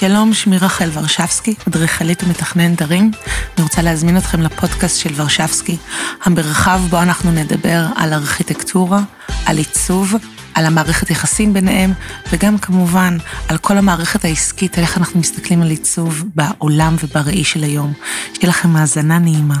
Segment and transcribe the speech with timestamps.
[0.00, 3.10] שלום, שמי רחל ורשבסקי, אדריכלית ומתכננת ערים.
[3.56, 5.76] אני רוצה להזמין אתכם לפודקאסט של ורשבסקי,
[6.24, 9.00] המרחב בו אנחנו נדבר על ארכיטקטורה,
[9.46, 10.14] על עיצוב,
[10.54, 11.92] על המערכת יחסים ביניהם,
[12.32, 13.18] וגם כמובן
[13.48, 17.92] על כל המערכת העסקית, על איך אנחנו מסתכלים על עיצוב בעולם ובראי של היום.
[18.34, 19.56] שיהיה לכם האזנה נעימה.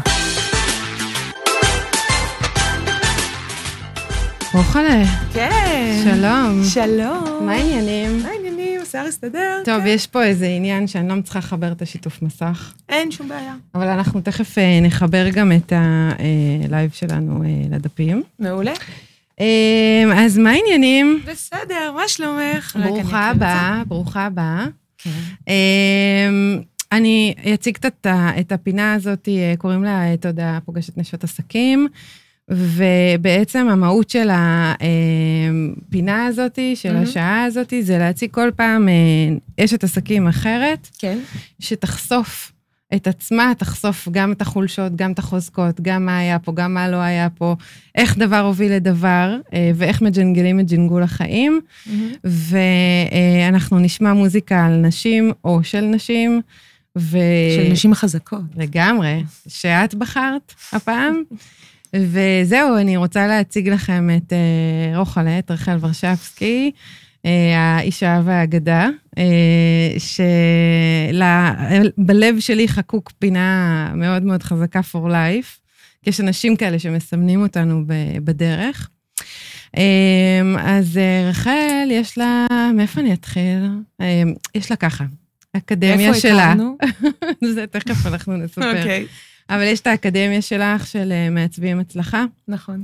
[4.54, 6.00] רוחלה, כן.
[6.04, 6.64] שלום.
[6.64, 7.46] שלום.
[7.46, 8.22] מה העניינים?
[8.22, 8.80] מה העניינים?
[8.82, 9.62] השיער הסתדר?
[9.64, 9.86] טוב, כן.
[9.86, 13.54] יש פה איזה עניין שאני לא מצליחה לחבר את השיתוף מסך, אין שום בעיה.
[13.74, 15.72] אבל אנחנו תכף אה, נחבר גם את
[16.68, 18.22] הלייב שלנו אה, לדפים.
[18.38, 18.72] מעולה.
[19.40, 21.22] אה, אז מה העניינים?
[21.26, 22.76] בסדר, מה שלומך?
[22.84, 24.66] ברוכה הבאה, ברוכה הבאה.
[24.98, 25.10] כן.
[25.48, 26.28] אה,
[26.92, 31.88] אני אציג את הפינה הזאת, אה, קוראים לה אה, תודעה פוגשת נשות עסקים,
[32.50, 37.02] ובעצם המהות של הפינה הזאת, של מהמם.
[37.02, 41.18] השעה הזאת, זה להציג כל פעם אה, אשת עסקים אחרת, כן.
[41.58, 42.52] שתחשוף
[42.94, 46.88] את עצמה, תחשוף גם את החולשות, גם את החוזקות, גם מה היה פה, גם מה
[46.88, 47.56] לא היה פה,
[47.94, 51.60] איך דבר הוביל לדבר, אה, ואיך מג'נגלים את ג'ינגול החיים.
[52.24, 56.40] ואנחנו נשמע מוזיקה על נשים או של נשים,
[56.98, 57.18] ו...
[57.56, 58.42] של נשים חזקות.
[58.56, 61.22] לגמרי, שאת בחרת הפעם.
[61.96, 66.70] וזהו, אני רוצה להציג לכם את אה, רוחלה, את רחל ורשבסקי,
[67.26, 68.88] אה, האישה והאגדה,
[69.18, 69.94] אה,
[71.98, 75.58] שבלב שלי חקוק פינה מאוד מאוד חזקה for life,
[76.06, 77.84] יש אנשים כאלה שמסמנים אותנו
[78.24, 78.90] בדרך.
[79.76, 83.68] אה, אז אה, רחל, יש לה, מאיפה אני אתחיל?
[84.00, 84.22] אה,
[84.54, 85.04] יש לה ככה,
[85.56, 86.52] אקדמיה איפה שלה.
[86.52, 86.76] הכרנו?
[87.54, 88.78] זה תכף אנחנו נספר.
[88.78, 89.06] אוקיי.
[89.50, 92.80] אבל יש את האקדמיה שלך, של אה, מעצבים הצלחה, נכון.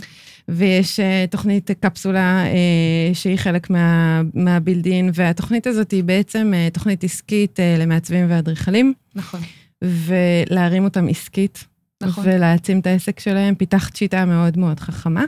[0.48, 7.58] ויש אה, תוכנית קפסולה אה, שהיא חלק מה, מהבילדין, והתוכנית הזאת היא בעצם תוכנית עסקית
[7.78, 9.40] למעצבים ואדריכלים, נכון.
[9.82, 11.64] ולהרים אותם עסקית,
[12.02, 12.24] נכון.
[12.26, 13.54] ולהעצים את העסק שלהם.
[13.54, 15.24] פיתחת שיטה מאוד מאוד חכמה,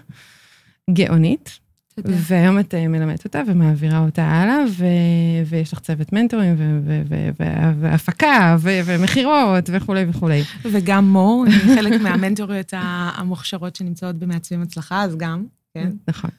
[0.90, 1.58] גאונית,
[2.02, 2.16] תודה.
[2.28, 4.84] והיום את אה, מלמדת אותה ומעבירה אותה הלאה, ו...
[5.46, 6.78] ויש לך צוות מנטורים, ו...
[6.84, 7.02] ו...
[7.08, 7.28] ו...
[7.40, 7.44] ו...
[7.80, 8.70] והפקה, ו...
[8.84, 10.42] ומכירות, וכולי וכולי.
[10.64, 15.44] וגם מור, אני חלק מהמנטוריות המוכשרות שנמצאות במעצבים הצלחה, אז גם,
[15.74, 15.90] כן.
[16.08, 16.30] נכון.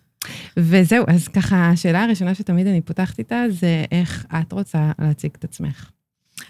[0.58, 5.44] וזהו, אז ככה, השאלה הראשונה שתמיד אני פותחת איתה, זה איך את רוצה להציג את
[5.44, 5.92] עצמך.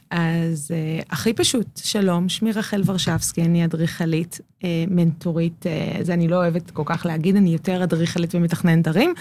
[0.10, 6.28] אז uh, הכי פשוט, שלום, שמי רחל ורשבסקי, אני אדריכלית, uh, מנטורית, uh, זה אני
[6.28, 9.14] לא אוהבת כל כך להגיד, אני יותר אדריכלית ומתכננת ערים,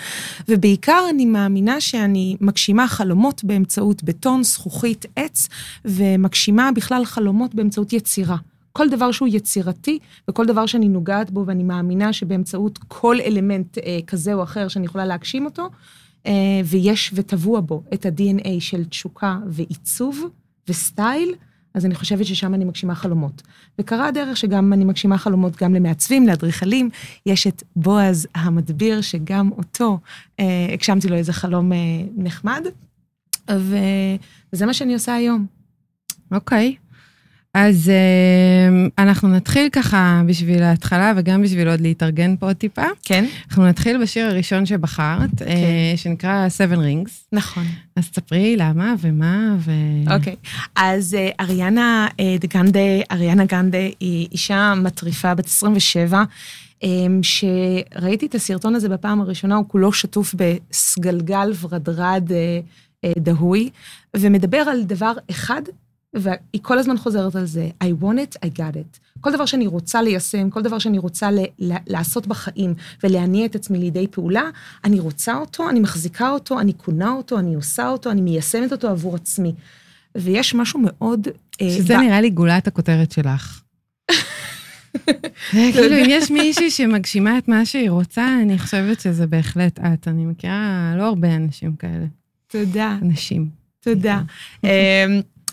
[0.48, 5.48] ובעיקר אני מאמינה שאני מגשימה חלומות באמצעות בטון, זכוכית, עץ,
[5.84, 8.36] ומגשימה בכלל חלומות באמצעות יצירה.
[8.72, 9.98] כל דבר שהוא יצירתי,
[10.30, 14.86] וכל דבר שאני נוגעת בו, ואני מאמינה שבאמצעות כל אלמנט אה, כזה או אחר שאני
[14.86, 15.68] יכולה להגשים אותו,
[16.26, 16.32] אה,
[16.64, 20.24] ויש וטבוע בו את ה-DNA של תשוקה ועיצוב
[20.68, 21.34] וסטייל,
[21.74, 23.42] אז אני חושבת ששם אני מגשימה חלומות.
[23.78, 26.90] וקרה הדרך שגם אני מגשימה חלומות גם למעצבים, לאדריכלים.
[27.26, 29.98] יש את בועז המדביר, שגם אותו
[30.40, 31.78] אה, הגשמתי לו איזה חלום אה,
[32.16, 32.66] נחמד,
[33.50, 33.76] ו...
[34.52, 35.46] וזה מה שאני עושה היום.
[36.32, 36.76] אוקיי.
[37.54, 42.84] אז אה, אנחנו נתחיל ככה בשביל ההתחלה, וגם בשביל עוד להתארגן פה עוד טיפה.
[43.02, 43.24] כן?
[43.48, 47.10] אנחנו נתחיל בשיר הראשון שבחרת, אה, שנקרא Seven Rings.
[47.32, 47.64] נכון.
[47.96, 49.70] אז תספרי למה ומה ו...
[50.14, 50.36] אוקיי,
[50.76, 52.80] אז אה, אריאנה אה, גנדה,
[53.12, 56.22] אריאנה גנדה היא אישה מטריפה בת 27,
[56.82, 56.88] אה,
[57.22, 62.30] שראיתי את הסרטון הזה בפעם הראשונה, הוא כולו שטוף בסגלגל ורדרד
[63.18, 63.70] דהוי,
[64.16, 65.62] ומדבר על דבר אחד,
[66.14, 68.98] והיא כל הזמן חוזרת על זה, I want it, I got it.
[69.20, 73.54] כל דבר שאני רוצה ליישם, כל דבר שאני רוצה ל- ל- לעשות בחיים ולהניע את
[73.54, 74.42] עצמי לידי פעולה,
[74.84, 78.88] אני רוצה אותו, אני מחזיקה אותו, אני קונה אותו, אני עושה אותו, אני מיישמת אותו
[78.88, 79.54] עבור עצמי.
[80.14, 81.28] ויש משהו מאוד...
[81.62, 83.62] אה, שזה ב- נראה לי גולת הכותרת שלך.
[85.50, 90.08] כאילו, אם יש מישהי שמגשימה את מה שהיא רוצה, אני חושבת שזה בהחלט את.
[90.08, 92.06] אני מכירה לא הרבה אנשים כאלה.
[92.46, 93.48] תודה, נשים.
[93.80, 94.20] תודה.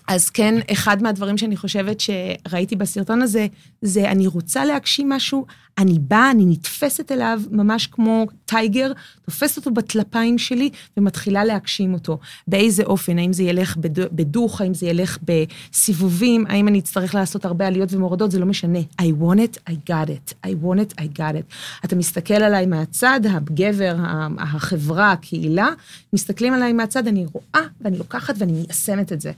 [0.07, 3.47] אז כן, אחד מהדברים שאני חושבת שראיתי בסרטון הזה,
[3.81, 5.45] זה אני רוצה להגשים משהו,
[5.77, 8.91] אני באה, אני נתפסת אליו ממש כמו טייגר,
[9.25, 12.19] תופסת אותו בטלפיים שלי ומתחילה להגשים אותו.
[12.47, 17.45] באיזה אופן, האם זה ילך בד- בדוך, האם זה ילך בסיבובים, האם אני אצטרך לעשות
[17.45, 18.79] הרבה עליות ומורדות, זה לא משנה.
[19.01, 20.33] I want it, I got it.
[20.47, 21.55] I want it, I got it.
[21.85, 23.95] אתה מסתכל עליי מהצד, הגבר,
[24.37, 25.69] החברה, הקהילה,
[26.13, 29.31] מסתכלים עליי מהצד, אני רואה ואני לוקחת ואני מיישמת את זה.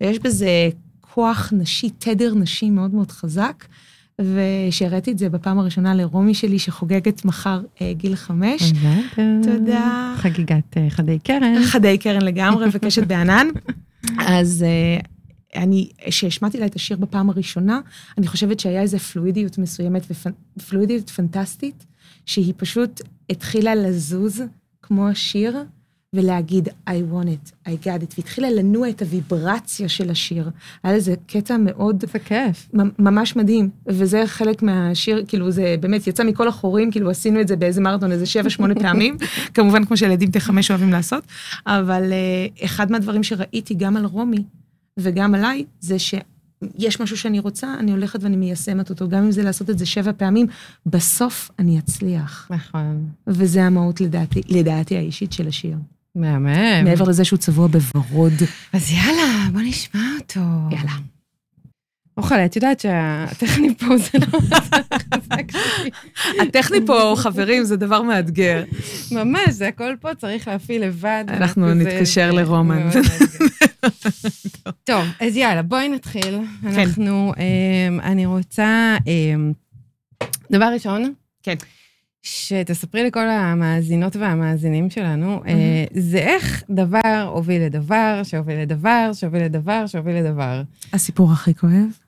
[0.00, 0.68] ויש בזה
[1.00, 3.64] כוח נשי, תדר נשי מאוד מאוד חזק,
[4.20, 8.72] ושהראיתי את זה בפעם הראשונה לרומי שלי, שחוגגת מחר אה, גיל חמש.
[9.42, 10.14] תודה.
[10.16, 11.62] חגיגת אה, חדי קרן.
[11.64, 13.46] חדי קרן לגמרי וקשת בענן.
[14.18, 14.98] אז אה,
[15.62, 17.80] אני, כשהשמעתי לה את השיר בפעם הראשונה,
[18.18, 20.06] אני חושבת שהיה איזו פלואידיות מסוימת,
[20.68, 21.86] פלואידיות פנטסטית,
[22.26, 23.00] שהיא פשוט
[23.30, 24.42] התחילה לזוז
[24.82, 25.56] כמו השיר,
[26.14, 30.50] ולהגיד, I want it, I got it, והתחילה לנוע את הוויברציה של השיר.
[30.82, 32.04] היה לזה קטע מאוד...
[32.12, 32.68] זה כיף.
[32.98, 37.56] ממש מדהים, וזה חלק מהשיר, כאילו זה באמת יצא מכל החורים, כאילו עשינו את זה
[37.56, 39.16] באיזה מרתון איזה שבע, שמונה פעמים,
[39.54, 41.24] כמובן כמו שילדים תה חמש אוהבים לעשות,
[41.66, 44.44] אבל uh, אחד מהדברים שראיתי גם על רומי
[44.98, 49.42] וגם עליי, זה שיש משהו שאני רוצה, אני הולכת ואני מיישמת אותו, גם אם זה
[49.42, 50.46] לעשות את זה שבע פעמים,
[50.86, 52.48] בסוף אני אצליח.
[52.50, 53.08] נכון.
[53.26, 55.76] וזה המהות לדעתי, לדעתי האישית של השיר.
[56.16, 56.84] מהמם.
[56.84, 58.32] מעבר לזה שהוא צבוע בוורוד.
[58.72, 60.40] אז יאללה, בוא נשמע אותו.
[60.70, 60.92] יאללה.
[62.16, 64.38] אוכל, את יודעת שהטכני פה זה לא
[65.52, 65.90] שלי.
[66.40, 68.64] הטכני פה, חברים, זה דבר מאתגר.
[69.12, 71.24] ממש, זה הכל פה צריך להפעיל לבד.
[71.28, 72.88] אנחנו נתקשר לרומן.
[74.84, 76.38] טוב, אז יאללה, בואי נתחיל.
[76.62, 76.68] כן.
[76.80, 79.52] אנחנו, אמ, אני רוצה, אמ,
[80.52, 81.12] דבר ראשון,
[81.42, 81.54] כן.
[82.24, 85.98] שתספרי לכל המאזינות והמאזינים שלנו, mm-hmm.
[86.00, 90.62] זה איך דבר הוביל לדבר, שהוביל לדבר, שהוביל לדבר, שהוביל לדבר.
[90.92, 91.98] הסיפור הכי כואב?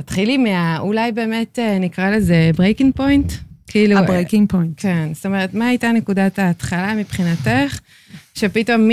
[0.00, 0.78] תתחילי מה...
[0.78, 3.32] אולי באמת אה, נקרא לזה breaking point?
[3.66, 3.98] כאילו...
[3.98, 4.74] ה breaking point.
[4.76, 7.80] כן, זאת אומרת, מה הייתה נקודת ההתחלה מבחינתך,
[8.34, 8.88] שפתאום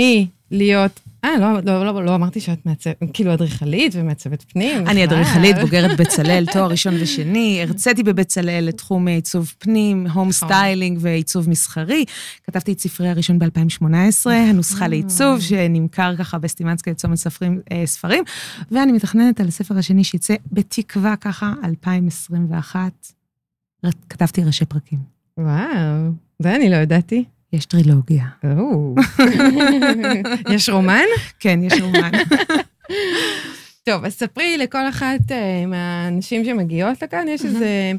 [0.50, 4.86] מלהיות אה, לא, לא, לא, לא אמרתי שאת מעצבת, כאילו אדריכלית ומעצבת פנים.
[4.86, 10.32] אני אדריכלית, בוגרת בצלאל, תואר ראשון ושני, הרציתי בבצלאל לתחום עיצוב פנים, home נכון.
[10.32, 12.04] styling ועיצוב מסחרי.
[12.44, 18.24] כתבתי את ספרי הראשון ב-2018, הנוסחה לעיצוב, שנמכר ככה בסטימצקי צומת ספרים, אה, ספרים,
[18.70, 23.12] ואני מתכננת על הספר השני שיצא בתקווה ככה 2021.
[24.08, 24.98] כתבתי ראשי פרקים.
[25.38, 27.24] וואו, זה אני לא ידעתי.
[27.52, 28.24] יש טרילוגיה.
[30.50, 31.04] יש רומן?
[31.40, 32.10] כן, יש רומן.
[33.84, 37.92] טוב, אז ספרי לכל אחת uh, מהנשים שמגיעות לכאן, יש איזה,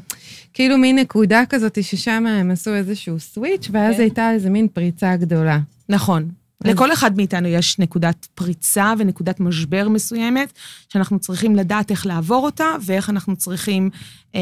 [0.52, 4.00] כאילו מין נקודה כזאת ששם הם עשו איזשהו סוויץ', ואז כן.
[4.00, 5.58] הייתה איזה מין פריצה גדולה.
[5.88, 6.28] נכון.
[6.64, 10.52] לכל אחד מאיתנו יש נקודת פריצה ונקודת משבר מסוימת,
[10.88, 13.90] שאנחנו צריכים לדעת איך לעבור אותה, ואיך אנחנו צריכים
[14.34, 14.40] אה,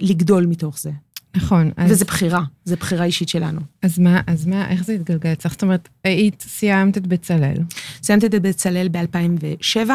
[0.00, 0.90] לגדול מתוך זה.
[1.36, 1.70] נכון.
[1.76, 1.90] אז...
[1.90, 3.60] וזה בחירה, זה בחירה אישית שלנו.
[3.82, 5.52] אז מה, אז מה, איך זה התגלגל אצלך?
[5.52, 7.56] זאת אומרת, היית, סיימת את בצלאל.
[8.02, 9.90] סיימתי את בצלאל ב-2007,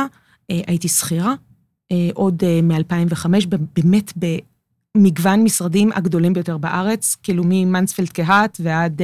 [0.52, 1.34] אה, הייתי שכירה,
[1.92, 3.26] אה, עוד אה, מ-2005,
[3.76, 4.14] באמת
[4.96, 9.02] במגוון משרדים הגדולים ביותר בארץ, כאילו ממנספלד קהת ועד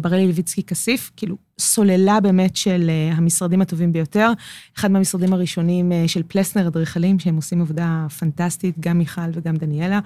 [0.00, 4.32] בראלי לויצקי כסיף, כאילו סוללה באמת של המשרדים הטובים ביותר.
[4.78, 10.00] אחד מהמשרדים הראשונים של פלסנר אדריכלים, שהם עושים עבודה פנטסטית, גם מיכל וגם דניאלה.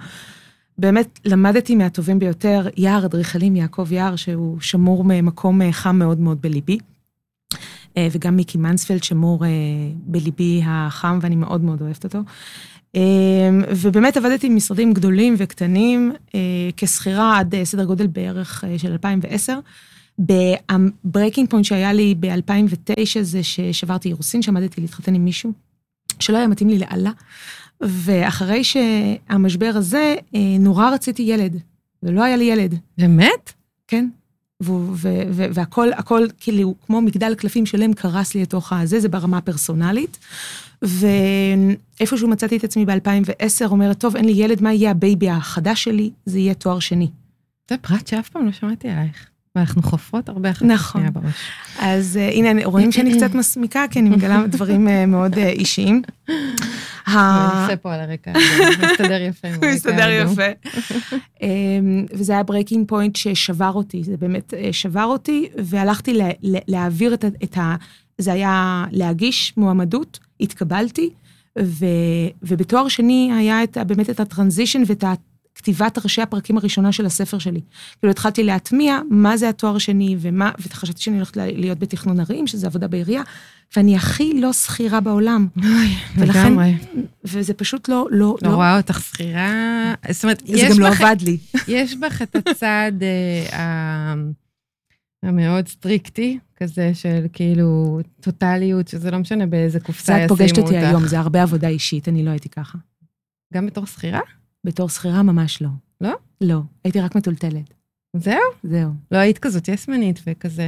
[0.77, 6.41] באמת למדתי מהטובים ביותר, יער אדריכלים יעקב יער, שהוא שמור ממקום אה, חם מאוד מאוד
[6.41, 6.77] בליבי.
[7.97, 9.49] אה, וגם מיקי מנספלד שמור אה,
[9.93, 12.19] בליבי החם, ואני מאוד מאוד אוהבת אותו.
[13.81, 16.11] ובאמת עבדתי עם משרדים גדולים וקטנים,
[16.77, 19.59] כשכירה עד סדר גודל בערך של 2010.
[20.19, 25.51] ב breaking point שהיה לי ב-2009 זה ששברתי אירוסין, שעמדתי להתחתן עם מישהו,
[26.19, 27.11] שלא היה מתאים לי לאללה.
[27.81, 31.57] ואחרי שהמשבר הזה, אה, נורא רציתי ילד,
[32.03, 32.75] ולא היה לי ילד.
[32.97, 33.53] באמת?
[33.87, 34.09] כן.
[35.31, 40.17] והכל, הכל כאילו, כמו מגדל קלפים שלם קרס לי לתוך הזה, זה ברמה הפרסונלית.
[40.81, 45.83] ואיפשהו מצאתי את עצמי ב-2010, אומרת, טוב, אין לי ילד, מה יהיה ה baby החדש
[45.83, 46.11] שלי?
[46.25, 47.09] זה יהיה תואר שני.
[47.69, 49.29] זה פרט שאף פעם לא שמעתי עלייך.
[49.55, 51.01] ואנחנו חופרות הרבה אחת נכון.
[51.01, 51.49] שנייה בראש.
[51.79, 56.01] אז uh, הנה, רואים שאני קצת מסמיקה, כי אני מגלה דברים uh, מאוד uh, אישיים.
[57.07, 58.33] יפה פה על הרקע,
[58.83, 59.47] מסתדר יפה.
[59.73, 60.69] מסתדר יפה.
[61.41, 66.19] אמ, וזה היה breaking point ששבר אותי, זה באמת שבר אותי, והלכתי
[66.67, 67.75] להעביר את ה...
[68.17, 71.09] זה היה להגיש מועמדות, התקבלתי,
[72.41, 75.03] ובתואר שני היה באמת את הטרנזישן ואת.
[75.55, 77.61] כתיבת ראשי הפרקים הראשונה של הספר שלי.
[77.99, 82.67] כאילו התחלתי להטמיע מה זה התואר השני, ומה, וחשבתי שאני הולכת להיות בתכנון ערים, שזה
[82.67, 83.21] עבודה בעירייה,
[83.75, 85.47] ואני הכי לא שכירה בעולם.
[86.17, 86.73] לגמרי.
[87.23, 88.49] וזה פשוט לא, לא, לא.
[88.51, 91.37] לא רואה אותך שכירה, זאת אומרת, זה גם לא עבד לי.
[91.67, 92.91] יש בך את הצד
[93.51, 94.13] אה,
[95.23, 100.37] המאוד סטריקטי, כזה של כאילו טוטליות, שזה לא משנה באיזה קופסה ישימו אותך.
[100.37, 102.77] זה את פוגשת אותי היום, זה הרבה עבודה אישית, אני לא הייתי ככה.
[103.53, 104.19] גם בתור שכירה?
[104.65, 105.69] בתור שכירה ממש לא.
[106.01, 106.13] לא?
[106.41, 107.73] לא, הייתי רק מטולטלת.
[108.17, 108.39] זהו?
[108.63, 108.89] זהו.
[109.11, 110.67] לא היית כזאת יסמנית וכזה...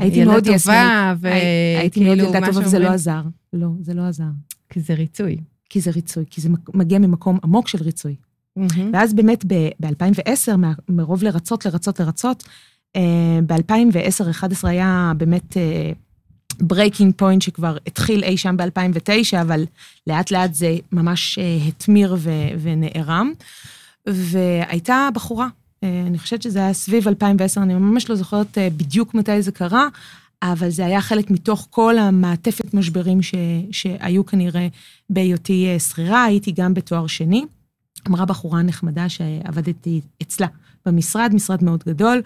[0.00, 0.80] הייתי מאוד יסמנית.
[1.20, 3.22] וכאילו הייתי מאוד ילדה טובה וזה לא עזר.
[3.52, 4.24] לא, זה לא עזר.
[4.68, 5.36] כי זה ריצוי.
[5.70, 8.16] כי זה ריצוי, כי זה מגיע ממקום עמוק של ריצוי.
[8.92, 9.44] ואז באמת
[9.80, 10.56] ב-2010,
[10.88, 12.44] מרוב לרצות, לרצות, לרצות,
[13.46, 15.56] ב-2010-2011 היה באמת
[16.60, 19.64] breaking point שכבר התחיל אי שם ב-2009, אבל
[20.06, 22.30] לאט לאט זה ממש אה, התמיר ו-
[22.62, 23.32] ונערם.
[24.06, 25.48] והייתה בחורה,
[25.84, 29.52] אה, אני חושבת שזה היה סביב 2010, אני ממש לא זוכרת אה, בדיוק מתי זה
[29.52, 29.86] קרה,
[30.42, 33.34] אבל זה היה חלק מתוך כל המעטפת משברים ש-
[33.70, 34.68] שהיו כנראה
[35.10, 37.44] בהיותי שכירה, הייתי גם בתואר שני.
[38.08, 40.46] אמרה בחורה נחמדה שעבדתי אצלה
[40.86, 42.22] במשרד, משרד מאוד גדול,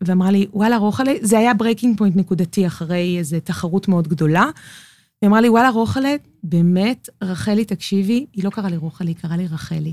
[0.00, 4.44] ואמרה לי, וואלה, רוחלה, זה היה breaking point נקודתי אחרי איזו תחרות מאוד גדולה.
[5.22, 9.36] היא אמרה לי, וואלה, רוחלה, באמת, רחלי, תקשיבי, היא לא קראה לי רוחלי, היא קראה
[9.36, 9.92] לי רחלי.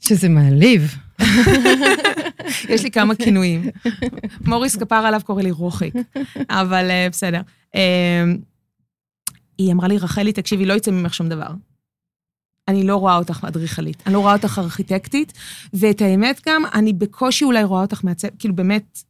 [0.00, 0.94] שזה מעליב.
[2.72, 3.70] יש לי כמה כינויים.
[4.46, 5.90] מוריס כפר עליו קורא לי רוחק,
[6.50, 7.40] אבל uh, בסדר.
[7.72, 7.78] Uh,
[9.58, 11.48] היא אמרה לי, רחלי, תקשיבי, לא יצא ממך שום דבר.
[12.68, 15.32] אני לא רואה אותך אדריכלית, אני לא רואה אותך ארכיטקטית,
[15.74, 19.02] ואת האמת גם, אני בקושי אולי רואה אותך מעצבת, כאילו באמת,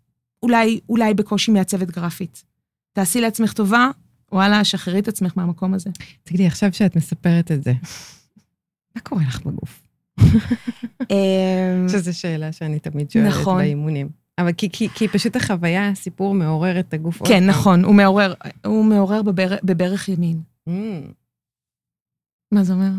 [0.44, 2.44] אולי, אולי בקושי מעצבת גרפית.
[2.92, 3.88] תעשי לעצמך טובה,
[4.32, 5.90] וואלה, שחררי את עצמך מהמקום הזה.
[6.22, 7.72] תגידי, עכשיו שאת מספרת את זה,
[8.96, 9.86] מה קורה לך בגוף?
[11.10, 13.58] אמ, שזו שאלה שאני תמיד שואלת נכון.
[13.58, 14.08] באימונים.
[14.38, 17.46] אבל כי, כי, כי פשוט החוויה, הסיפור מעורר את הגוף כן, פעם.
[17.46, 18.34] נכון, הוא מעורר,
[18.64, 20.40] הוא מעורר בבר, בברך ימין.
[20.68, 20.72] Mm,
[22.52, 22.90] מה זה אומר?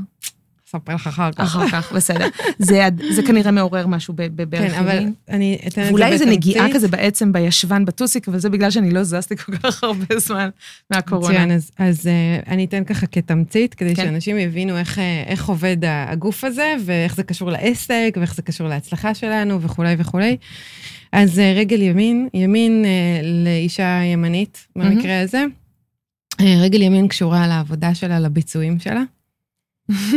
[0.75, 1.39] אספר לך אחר כך.
[1.39, 2.27] אחר כך, בסדר.
[2.59, 5.05] זה, זה כנראה מעורר משהו בברך כן, אבל.
[5.29, 6.75] אני אתן את זה ואולי איזה נגיעה בתמצית.
[6.75, 10.49] כזה בעצם בישבן בטוסיק, אבל זה בגלל שאני לא זזתי כל כך הרבה זמן
[10.91, 11.33] מהקורונה.
[11.33, 14.05] מצוין, אז, אז uh, אני אתן ככה כתמצית, כדי כן.
[14.05, 18.67] שאנשים יבינו איך, אה, איך עובד הגוף הזה, ואיך זה קשור לעסק, ואיך זה קשור
[18.67, 20.37] להצלחה שלנו, וכולי וכולי.
[21.11, 22.85] אז uh, רגל ימין, ימין
[23.43, 25.45] לאישה ימנית, במקרה הזה.
[26.33, 29.01] Uh, רגל ימין קשורה לעבודה שלה, לביצועים שלה.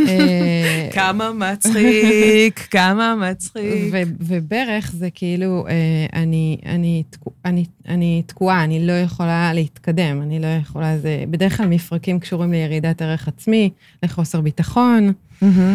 [0.07, 3.93] אה, כמה מצחיק, כמה מצחיק.
[4.19, 5.73] וברך זה כאילו, אה,
[6.21, 11.57] אני, אני, תקוע- אני, אני תקועה, אני לא יכולה להתקדם, אני לא יכולה, זה בדרך
[11.57, 13.69] כלל מפרקים קשורים לירידת ערך עצמי,
[14.03, 15.13] לחוסר ביטחון.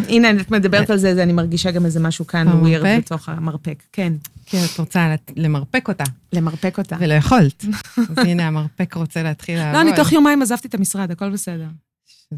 [0.08, 2.48] הנה, את מדברת על זה, אני מרגישה גם איזה משהו כאן?
[2.48, 3.82] weird בתוך המרפק.
[3.92, 4.12] כן,
[4.46, 6.96] כי את רוצה למרפק אותה, למרפק אותה.
[7.00, 7.64] ולא יכולת.
[8.10, 9.74] אז הנה, המרפק רוצה להתחיל לעבוד.
[9.74, 11.66] לא, אני תוך יומיים עזבתי את המשרד, הכל בסדר.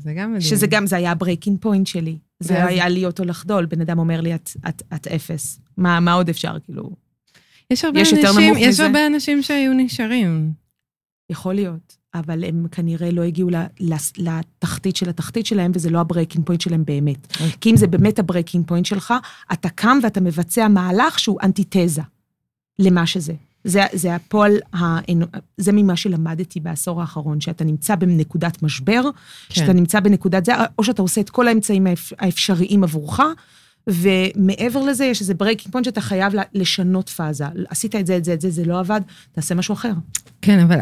[0.00, 0.40] שזה גם מדהים.
[0.40, 2.18] שזה גם, זה היה ה breaking point שלי.
[2.40, 3.66] זה ואז- היה להיות או לחדול.
[3.66, 5.60] בן אדם אומר לי, "את- את את אפס.
[5.76, 6.90] מה מה עוד אפשר, כאילו?
[7.70, 8.86] יש הרבה יש אנשים, יש מזה?
[8.86, 10.52] הרבה אנשים שהיו נשארים.
[11.30, 13.50] יכול להיות, אבל הם כנראה לא הגיעו
[14.18, 17.26] לתחתית של התחתית שלהם, וזה לא ה breaking point שלהם באמת.
[17.32, 17.50] אוקיי.
[17.60, 19.14] כי אם זה באמת ה breaking point שלך,
[19.52, 22.02] אתה קם ואתה מבצע מהלך שהוא אנטיתזה
[22.78, 23.32] למה שזה.
[23.66, 24.52] זה, זה הפועל,
[25.56, 29.54] זה ממה שלמדתי בעשור האחרון, שאתה נמצא בנקודת משבר, כן.
[29.54, 33.20] שאתה נמצא בנקודת זה, או שאתה עושה את כל האמצעים האפ- האפשריים עבורך,
[33.86, 37.44] ומעבר לזה יש איזה breaking point שאתה חייב לשנות פאזה.
[37.68, 39.00] עשית את זה, את זה, את זה, זה לא עבד,
[39.32, 39.92] תעשה משהו אחר.
[40.42, 40.80] כן, אבל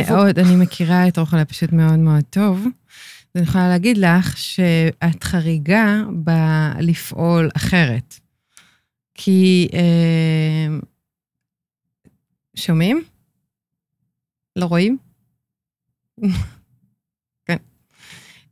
[0.00, 0.10] את.
[0.10, 2.66] מאוד, אני מכירה את רוחלה פשוט מאוד מאוד טוב.
[3.34, 8.14] ואני יכולה להגיד לך שאת חריגה בלפעול אחרת.
[9.14, 9.68] כי...
[9.72, 10.78] אה,
[12.56, 13.02] שומעים?
[14.56, 14.96] לא רואים?
[17.46, 17.56] כן.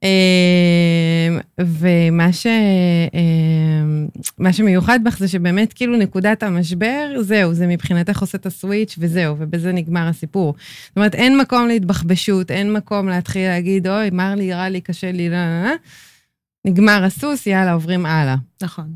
[0.03, 2.47] אה, ומה ש...
[3.15, 8.95] אה, מה שמיוחד בך זה שבאמת כאילו נקודת המשבר, זהו, זה מבחינתך עושה את הסוויץ'
[8.99, 10.55] וזהו, ובזה נגמר הסיפור.
[10.89, 15.13] זאת אומרת, אין מקום להתבחבשות, אין מקום להתחיל להגיד, אוי, מר לי, רע לי, קשה
[15.13, 15.75] לי, לא, לא, לא.
[16.65, 18.37] נגמר הסוס, יאללה, עוברים הלאה.
[18.63, 18.93] נכון.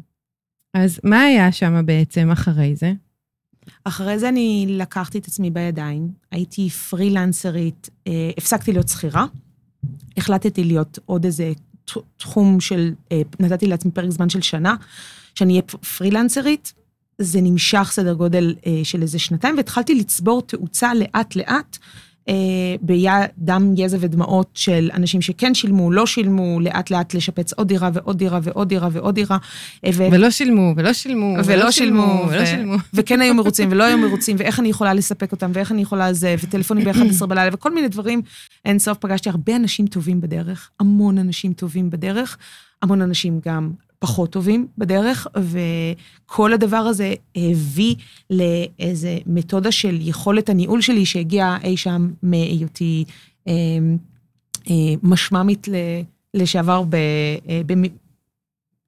[0.74, 2.92] אז מה היה שם בעצם אחרי זה?
[3.84, 9.26] אחרי זה אני לקחתי את עצמי בידיים, הייתי פרילנסרית, אה, הפסקתי להיות שכירה,
[10.16, 11.52] החלטתי להיות עוד איזה
[12.16, 14.74] תחום של, אה, נתתי לעצמי פרק זמן של שנה,
[15.34, 15.62] שאני אהיה
[15.96, 16.72] פרילנסרית,
[17.18, 21.78] זה נמשך סדר גודל אה, של איזה שנתיים, והתחלתי לצבור תאוצה לאט-לאט,
[22.82, 28.38] בדם, יזע ודמעות של אנשים שכן שילמו, לא שילמו, לאט-לאט לשפץ עוד דירה ועוד דירה
[28.42, 29.36] ועוד דירה ועוד דירה.
[29.84, 32.76] אה, ו- ולא שילמו, ולא שילמו, ולא שילמו, ולא שילמו.
[32.94, 36.34] וכן היו מרוצים ולא היו מרוצים, ואיך אני יכולה לספק אותם, ואיך אני יכולה זה,
[36.42, 38.22] וטלפונים ב-11 בלילה, וכל מיני דברים.
[38.64, 42.36] אין סוף פגשתי הרבה אנשים טובים בדרך, המון אנשים טובים בדרך,
[42.82, 43.70] המון אנשים גם
[44.02, 47.94] פחות טובים בדרך, וכל הדבר הזה הביא
[48.30, 53.04] לאיזה מתודה של יכולת הניהול שלי, שהגיעה אי שם מהיותי
[53.48, 53.52] אה,
[54.70, 55.66] אה, משמ"מית
[56.34, 56.94] לשעבר ב...
[56.94, 57.96] אה, במ-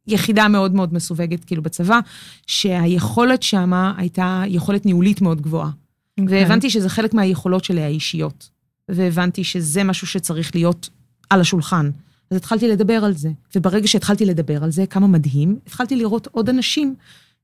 [0.07, 1.99] יחידה מאוד מאוד מסווגת, כאילו בצבא,
[2.47, 5.71] שהיכולת שמה הייתה יכולת ניהולית מאוד גבוהה.
[6.21, 6.43] אוקיי.
[6.43, 8.49] והבנתי שזה חלק מהיכולות שלי האישיות.
[8.89, 10.89] והבנתי שזה משהו שצריך להיות
[11.31, 11.91] על השולחן.
[12.31, 13.31] אז התחלתי לדבר על זה.
[13.57, 16.95] וברגע שהתחלתי לדבר על זה, כמה מדהים, התחלתי לראות עוד אנשים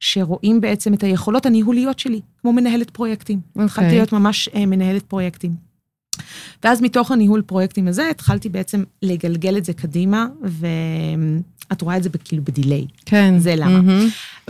[0.00, 3.40] שרואים בעצם את היכולות הניהוליות שלי, כמו מנהלת פרויקטים.
[3.48, 3.64] אוקיי.
[3.64, 5.70] התחלתי להיות ממש אה, מנהלת פרויקטים.
[6.64, 12.08] ואז מתוך הניהול פרויקטים הזה, התחלתי בעצם לגלגל את זה קדימה, ואת רואה את זה
[12.24, 12.86] כאילו בדיליי.
[13.06, 13.34] כן.
[13.38, 13.80] זה למה.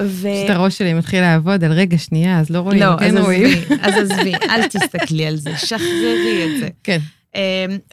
[0.00, 0.28] ו...
[0.28, 3.46] פשוט הראש שלי מתחיל לעבוד על רגע שנייה, אז לא רואים, לא, כן אז רואים.
[3.46, 6.68] עזבי, אז עזבי, אל תסתכלי על זה, שחררי את זה.
[6.84, 6.98] כן.
[7.34, 7.40] אמ,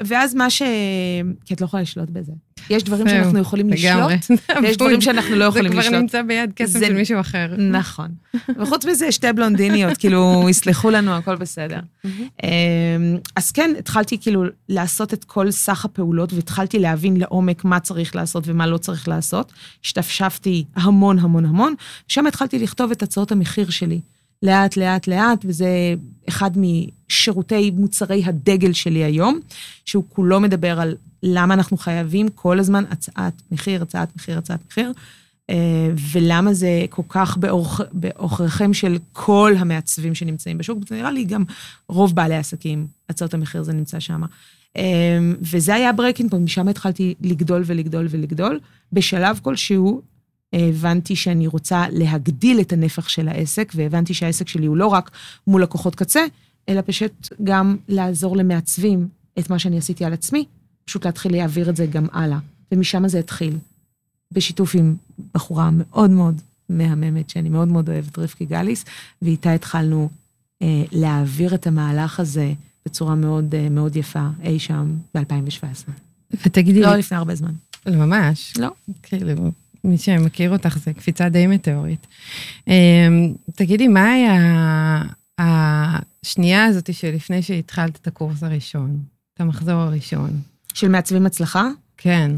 [0.06, 0.62] ואז מה ש...
[1.46, 2.32] כי את לא יכולה לשלוט בזה.
[2.70, 3.70] יש דברים שאנחנו יכולים.
[3.70, 6.02] לשלוט, ויש דברים שאנחנו לא יכולים זה כבר לשלוט.
[6.02, 7.48] נמצא ביד קסם של מישהו אחר.
[7.80, 8.08] נכון.
[8.60, 11.80] וחוץ מזה, שתי בלונדיניות, כאילו, יסלחו לנו, הכל בסדר.
[12.06, 12.50] אמ,
[13.36, 18.44] אז כן, התחלתי כאילו לעשות את כל סך הפעולות, והתחלתי להבין לעומק מה צריך לעשות
[18.48, 19.54] ומה לא צריך לעשות.
[19.84, 21.74] השתפשפתי המון המון המון,
[22.08, 24.00] שם התחלתי לכתוב את הצעות המחיר שלי.
[24.44, 25.94] לאט, לאט, לאט, וזה
[26.30, 29.40] אחד משירותי מוצרי הדגל שלי היום,
[29.86, 34.92] שהוא כולו מדבר על למה אנחנו חייבים כל הזמן הצעת מחיר, הצעת מחיר, הצעת מחיר,
[35.50, 37.38] אה, ולמה זה כל כך
[37.94, 41.44] בעוכריכם של כל המעצבים שנמצאים בשוק, זה נראה לי גם
[41.90, 44.22] רוב בעלי העסקים, הצעות המחיר זה נמצא שם.
[44.78, 44.84] אה,
[45.42, 48.60] וזה היה ה breaking point, משם התחלתי לגדול ולגדול ולגדול.
[48.94, 50.02] בשלב כלשהו
[50.54, 55.12] הבנתי שאני רוצה להגדיל את הנפח של העסק, והבנתי שהעסק שלי הוא לא רק
[55.48, 56.22] מול לקוחות קצה,
[56.70, 59.08] אלא פשוט גם לעזור למעצבים
[59.40, 60.46] את מה שאני עשיתי על עצמי,
[60.86, 62.40] פשוט להתחיל להעביר את זה גם הלאה.
[62.72, 63.58] ומשם זה התחיל,
[64.32, 64.96] בשיתוף עם
[65.34, 68.86] בחורה מאוד מאוד מהממת, שאני מאוד מאוד אוהבת, רבקי גליס,
[69.22, 70.10] ואיתה התחלנו
[70.62, 72.54] אה, להעביר את המהלך הזה
[72.86, 75.92] בצורה מאוד, אה, מאוד יפה, אי שם ב-2017.
[76.46, 77.54] ותגידי, לא לפני הרבה זמן.
[77.86, 78.54] לא, ממש.
[78.58, 78.72] לא.
[79.04, 79.52] כאילו,
[79.88, 82.08] מי שמכיר אותך זה קפיצה די מטאורית.
[82.68, 84.34] אמ, תגידי, מה היה
[85.38, 89.00] השנייה הזאת שלפני שהתחלת את הקורס הראשון,
[89.34, 90.30] את המחזור הראשון?
[90.74, 91.68] של מעצבים הצלחה,
[91.98, 92.32] כן.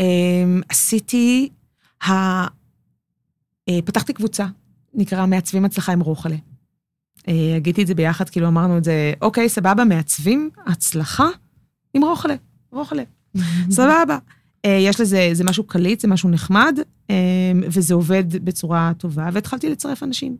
[0.00, 1.48] אמ, עשיתי,
[2.06, 2.10] ה...
[3.68, 4.46] אה, פתחתי קבוצה,
[4.94, 6.36] נקרא מעצבים הצלחה עם רוחלה.
[7.28, 11.28] אה, הגיתי את זה ביחד, כאילו אמרנו את זה, אוקיי, סבבה, מעצבים הצלחה
[11.94, 12.34] עם רוחלה,
[12.72, 13.02] רוחלה.
[13.70, 14.18] סבבה.
[14.64, 16.78] אה, יש לזה, זה משהו קליט, זה משהו נחמד,
[17.10, 17.14] אה,
[17.62, 20.36] וזה עובד בצורה טובה, והתחלתי לצרף אנשים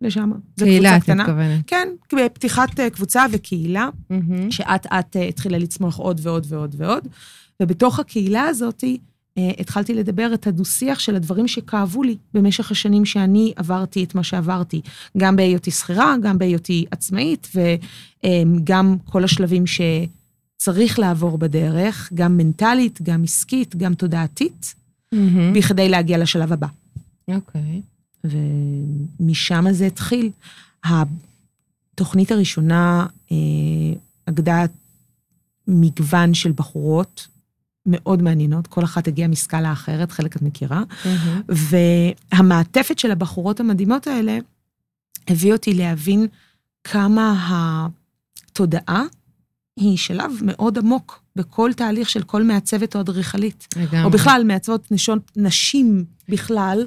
[0.00, 0.30] לשם.
[0.58, 1.10] קהילה, את.
[1.10, 1.64] מתכוונת.
[1.66, 4.50] כן, בפתיחת אה, קבוצה וקהילה, מהמם.
[4.50, 7.08] שאט אט אה, התחילה לצמוח עוד ועוד ועוד ועוד.
[7.62, 8.84] ובתוך הקהילה הזאת
[9.58, 14.80] התחלתי לדבר את הדו-שיח של הדברים שכאבו לי במשך השנים שאני עברתי את מה שעברתי,
[15.16, 17.48] גם בהיותי שכירה, גם בהיותי עצמאית,
[18.24, 19.66] וגם כל השלבים
[20.64, 24.74] שצריך לעבור בדרך, גם מנטלית, גם עסקית, גם תודעתית,
[25.12, 25.52] מהמם.
[25.52, 26.66] בכדי להגיע לשלב הבא.
[27.28, 27.82] אוקיי.
[28.24, 30.30] ומשם זה התחיל.
[30.84, 33.36] התוכנית הראשונה אה,
[34.26, 34.64] אגדה
[35.68, 37.26] מגוון של בחורות
[37.86, 41.40] מאוד מעניינות, כל אחת הגיעה מסקאלה אחרת, חלק את מכירה, מהמם.
[42.32, 44.38] והמעטפת של הבחורות המדהימות האלה
[45.28, 46.26] הביא אותי להבין
[46.84, 47.48] כמה
[48.50, 49.04] התודעה
[49.76, 53.68] היא שלב מאוד עמוק בכל תהליך של כל מעצבת או אדריכלית.
[53.76, 54.04] לגמרי.
[54.04, 56.86] או בכלל, מעצבות נשות, נשים בכלל,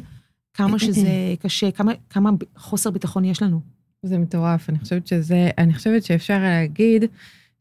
[0.53, 1.09] כמה שזה
[1.41, 3.61] קשה, כמה, כמה חוסר ביטחון יש לנו.
[4.03, 7.03] זה מטורף, אני חושבת שזה, אני חושבת שאפשר להגיד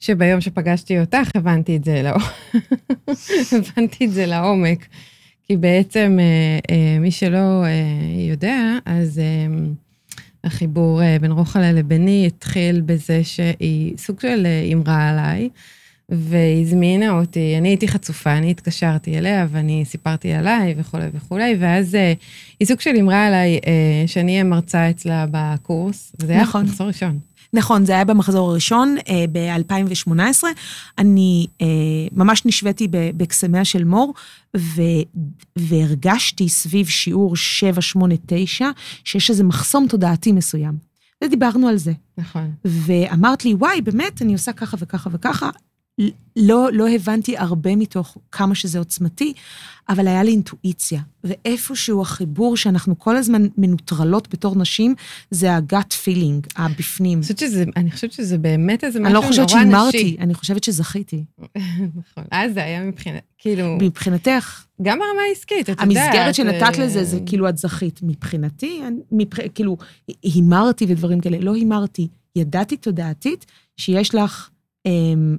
[0.01, 2.33] שביום שפגשתי אותך הבנתי את זה לעומק.
[3.59, 4.87] הבנתי את זה לעומק.
[5.43, 7.71] כי בעצם אה, אה, מי שלא אה,
[8.31, 9.21] יודע, אז
[10.47, 15.49] החיבור אה, בין רוחלה לביני התחיל בזה שהיא סוג של אה, אמרה עליי,
[16.09, 22.13] והזמינה אותי, אני הייתי חצופה, אני התקשרתי אליה ואני סיפרתי עליי וכולי וכולי, ואז אה,
[22.61, 26.65] היא סוג של אמרה עליי אה, שאני אהיה מרצה אצלה בקורס, וזה היה נכון.
[26.65, 27.19] מחזור ראשון.
[27.57, 30.45] נכון, זה היה במחזור הראשון, אה, ב-2018.
[30.99, 31.67] אני אה,
[32.13, 34.15] ממש נשוויתי בקסמיה של מור,
[34.57, 34.83] ו-
[35.57, 38.69] והרגשתי סביב שיעור 7, 8, 9,
[39.05, 40.73] שיש איזה מחסום תודעתי מסוים.
[41.25, 41.93] ודיברנו על זה.
[42.19, 42.51] נכון.
[42.65, 45.51] ואמרת לי, וואי, באמת, אני עושה ככה וככה וככה.
[46.37, 49.33] לא, לא הבנתי הרבה מתוך כמה שזה עוצמתי,
[49.89, 51.01] אבל היה לי אינטואיציה.
[51.25, 54.95] ואיפשהו החיבור שאנחנו כל הזמן מנוטרלות בתור נשים,
[55.31, 57.19] זה ה-gut feeling, הבפנים.
[57.19, 59.43] אני חושבת שזה, אני חושבת שזה באמת איזה משהו אני נורא לא נשי.
[59.43, 61.25] חושבת שהימרתי, אני חושבת שזכיתי.
[61.99, 62.25] נכון.
[62.31, 65.87] אז זה היה מבחינת, כאילו, מבחינתך, גם ברמה העסקית, את יודעת.
[65.87, 68.01] המסגרת שנתת אה, לזה, זה כאילו את זכית.
[68.03, 69.37] מבחינתי, אני- מבח...
[69.55, 69.77] כאילו,
[70.23, 71.39] הימרתי ודברים כאלה.
[71.41, 74.51] לא הימרתי, ידעתי תודעתית שיש לך
[74.87, 75.37] אמ,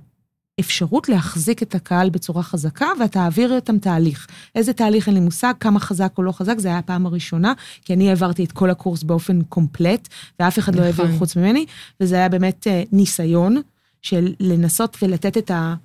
[0.60, 4.28] אפשרות להחזיק את הקהל בצורה חזקה, ואת תעבירי אותם תהליך.
[4.56, 7.54] איזה תהליך אין לי מושג, כמה חזק או לא חזק, זה היה הפעם הראשונה,
[7.86, 10.08] כי אני העברתי את כל הקורס באופן קומפלט,
[10.39, 11.06] ואף אחד לא נכון.
[11.06, 11.65] העביר חוץ ממני,
[12.02, 13.62] וזה היה באמת אה, ניסיון
[14.02, 15.76] של לנסות ולתת את, ה,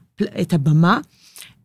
[0.40, 0.98] את הבמה,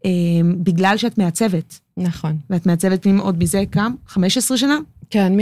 [0.05, 1.79] אמ, בגלל שאת מעצבת.
[1.97, 2.37] נכון.
[2.49, 3.89] ואת מעצבת פנים עוד מזה כמה?
[4.07, 4.77] 15 שנה?
[5.09, 5.33] כן,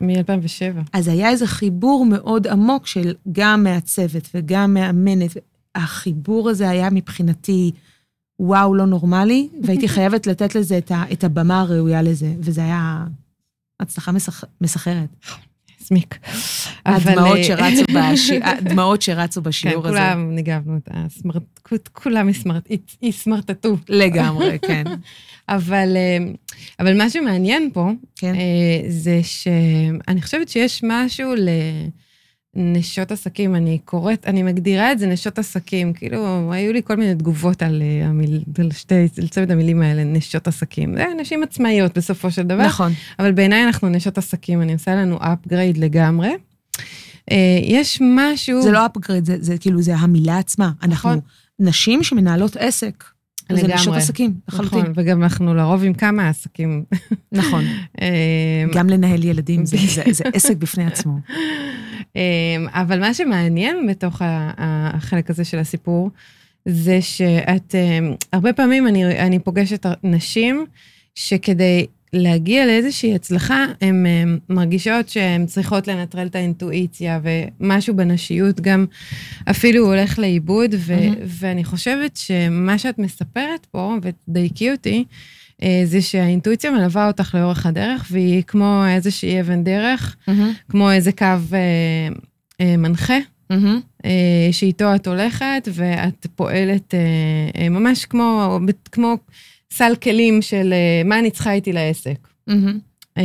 [0.00, 0.80] מ-2007.
[0.92, 5.36] אז היה איזה חיבור מאוד עמוק של גם מעצבת וגם מאמנת.
[5.74, 7.70] החיבור הזה היה מבחינתי,
[8.40, 13.04] וואו, לא נורמלי, והייתי חייבת לתת לזה את, ה, את הבמה הראויה לזה, וזה היה
[13.80, 15.08] הצלחה מסח, מסחרת.
[15.90, 16.18] הסמיק.
[16.86, 18.30] הדמעות אה, שרצו, בש...
[18.42, 19.98] הדמעות שרצו בשיעור כן, הזה.
[19.98, 22.28] כן, כולם ניגבנו את הסמרטקות, כולם
[23.02, 23.76] יסמרטטו.
[23.88, 24.84] לגמרי, כן.
[25.48, 26.32] אבל, אה,
[26.80, 28.34] אבל מה שמעניין פה, כן.
[28.34, 31.48] אה, זה שאני חושבת שיש משהו ל...
[32.54, 37.14] נשות עסקים, אני קוראת, אני מגדירה את זה נשות עסקים, כאילו, היו לי כל מיני
[37.14, 40.96] תגובות על, המיל, על שתי, על צוות המילים האלה, נשות עסקים.
[40.96, 42.66] זה נשים עצמאיות בסופו של דבר.
[42.66, 42.92] נכון.
[43.18, 46.30] אבל בעיניי אנחנו נשות עסקים, אני עושה לנו upgrade לגמרי.
[47.62, 48.62] יש משהו...
[48.62, 50.70] זה לא upgrade, זה, זה כאילו, זה המילה עצמה.
[50.82, 50.90] נכון.
[50.90, 51.20] אנחנו
[51.58, 53.04] נשים שמנהלות עסק.
[53.50, 53.68] לגמרי.
[53.68, 54.78] זה נשות עסקים, לחלוטין.
[54.78, 56.84] נכון, וגם אנחנו לרוב עם כמה עסקים.
[57.32, 57.64] נכון.
[58.74, 61.18] גם לנהל ילדים זה, זה, זה עסק בפני עצמו.
[62.68, 64.22] אבל מה שמעניין בתוך
[64.58, 66.10] החלק הזה של הסיפור,
[66.64, 67.74] זה שאת,
[68.32, 70.66] הרבה פעמים אני, אני פוגשת נשים
[71.14, 74.06] שכדי להגיע לאיזושהי הצלחה, הן
[74.48, 78.86] מרגישות שהן צריכות לנטרל את האינטואיציה, ומשהו בנשיות גם
[79.50, 81.16] אפילו הולך לאיבוד, ו- mm-hmm.
[81.26, 85.04] ואני חושבת שמה שאת מספרת פה, ותדייקי אותי,
[85.84, 90.32] זה שהאינטואיציה מלווה אותך לאורך הדרך, והיא כמו איזושהי אבן דרך, mm-hmm.
[90.68, 91.58] כמו איזה קו אה,
[92.60, 93.18] אה, מנחה.
[93.52, 94.06] Mm-hmm.
[94.52, 98.58] שאיתו את הולכת, ואת פועלת אה, ממש כמו,
[98.92, 99.16] כמו
[99.72, 102.28] סל כלים של אה, מה אני צריכה איתי לעסק.
[102.50, 103.22] Mm-hmm.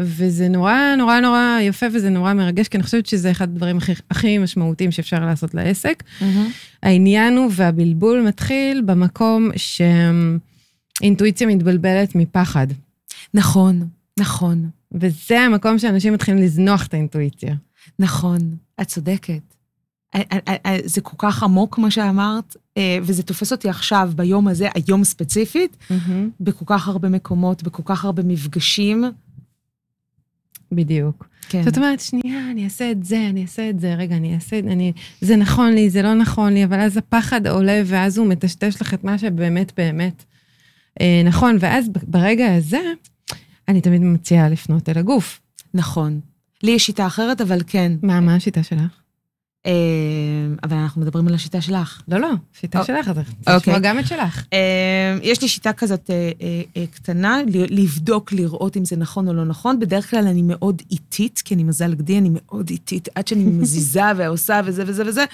[0.00, 3.92] וזה נורא נורא נורא יפה וזה נורא מרגש, כי אני חושבת שזה אחד הדברים הכי,
[4.10, 6.02] הכי משמעותיים שאפשר לעשות לעסק.
[6.02, 6.24] Mm-hmm.
[6.82, 9.50] העניין הוא והבלבול מתחיל במקום
[10.98, 12.66] שאינטואיציה מתבלבלת מפחד.
[13.34, 14.70] נכון, נכון.
[14.92, 17.54] וזה המקום שאנשים מתחילים לזנוח את האינטואיציה.
[17.98, 18.38] נכון,
[18.80, 19.54] את צודקת.
[20.84, 25.76] זה כל כך עמוק מה שאמרת, אה, וזה תופס אותי עכשיו, ביום הזה, היום ספציפית,
[25.80, 26.12] mm-hmm.
[26.40, 29.04] בכל כך הרבה מקומות, בכל כך הרבה מפגשים.
[30.72, 31.28] בדיוק.
[31.48, 31.62] כן.
[31.62, 34.64] זאת אומרת, שנייה, אני אעשה את זה, אני אעשה את זה, רגע, אני אעשה את
[34.64, 34.92] זה, אני...
[35.20, 38.94] זה נכון לי, זה לא נכון לי, אבל אז הפחד עולה, ואז הוא מטשטש לך
[38.94, 40.37] את מה שבאמת באמת אה,
[41.24, 42.80] נכון, ואז ברגע הזה,
[43.68, 45.40] אני תמיד מציעה לפנות אל הגוף.
[45.74, 46.20] נכון.
[46.62, 47.92] לי יש שיטה אחרת, אבל כן.
[48.02, 49.00] מה, מה השיטה שלך?
[49.66, 49.72] אה,
[50.62, 52.02] אבל אנחנו מדברים על השיטה שלך.
[52.08, 53.80] לא, לא, שיטה שלך, אז צריך לשמוע אוקיי.
[53.80, 54.44] גם את שלך.
[54.52, 59.78] אה, יש לי שיטה כזאת אה, קטנה, לבדוק, lראות אם זה נכון או לא נכון.
[59.80, 64.02] בדרך כלל אני מאוד איטית, כי אני מזל גדי, אני מאוד איטית, עד שאני מזיזה
[64.16, 65.24] ועושה וזה וזה וזה.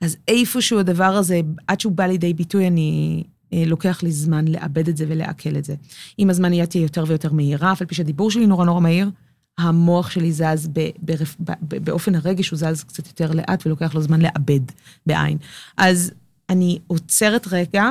[0.00, 3.22] אז איפשהו הדבר הזה, עד שהוא בא לידי ביטוי, אני...
[3.52, 5.74] לוקח לי זמן לאבד את זה ולעכל את זה.
[6.18, 9.10] עם הזמן נהייתי יותר ויותר מהירה, אף על פי שהדיבור שלי נורא נורא מהיר.
[9.58, 13.94] המוח שלי זז ב, ברף, ב, ב, באופן הרגש, הוא זז קצת יותר לאט ולוקח
[13.94, 14.60] לו זמן לאבד
[15.06, 15.38] בעין.
[15.76, 16.12] אז
[16.50, 17.90] אני עוצרת רגע,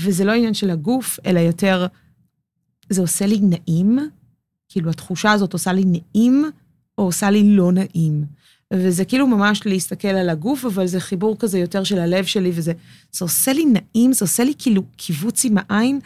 [0.00, 1.86] וזה לא עניין של הגוף, אלא יותר,
[2.90, 3.98] זה עושה לי נעים,
[4.68, 6.44] כאילו התחושה הזאת עושה לי נעים,
[6.98, 8.24] או עושה לי לא נעים.
[8.72, 12.72] וזה כאילו ממש להסתכל על הגוף, אבל זה חיבור כזה יותר של הלב שלי, וזה
[13.12, 16.00] זה עושה לי נעים, זה עושה לי כאילו קיבוץ עם העין,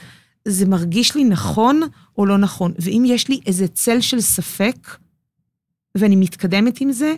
[0.49, 1.81] זה מרגיש לי נכון
[2.19, 2.73] או לא נכון.
[2.79, 4.97] ואם יש לי איזה צל של ספק,
[5.95, 7.15] ואני מתקדמת עם זה,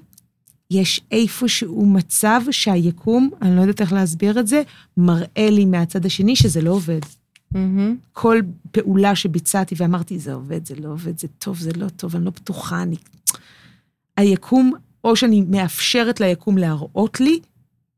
[0.70, 4.62] יש איפשהו מצב שהיקום, אני לא יודעת איך להסביר את זה,
[4.96, 7.00] מראה לי מהצד השני שזה לא עובד.
[7.55, 7.57] Mm-hmm.
[8.12, 12.24] כל פעולה שביצעתי ואמרתי, זה עובד, זה לא עובד, זה טוב, זה לא טוב, אני
[12.24, 12.96] לא בטוחה, אני...
[14.16, 14.72] היקום,
[15.04, 17.40] או שאני מאפשרת ליקום להראות לי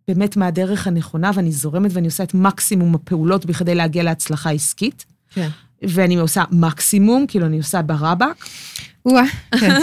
[0.08, 5.04] באמת מה הדרך הנכונה, ואני זורמת ואני עושה את מקסימום הפעולות בכדי להגיע להצלחה עסקית,
[5.30, 5.48] כן.
[5.82, 8.46] ואני עושה מקסימום, כאילו אני עושה ברבק.
[9.06, 9.24] וואה,
[9.60, 9.80] כן.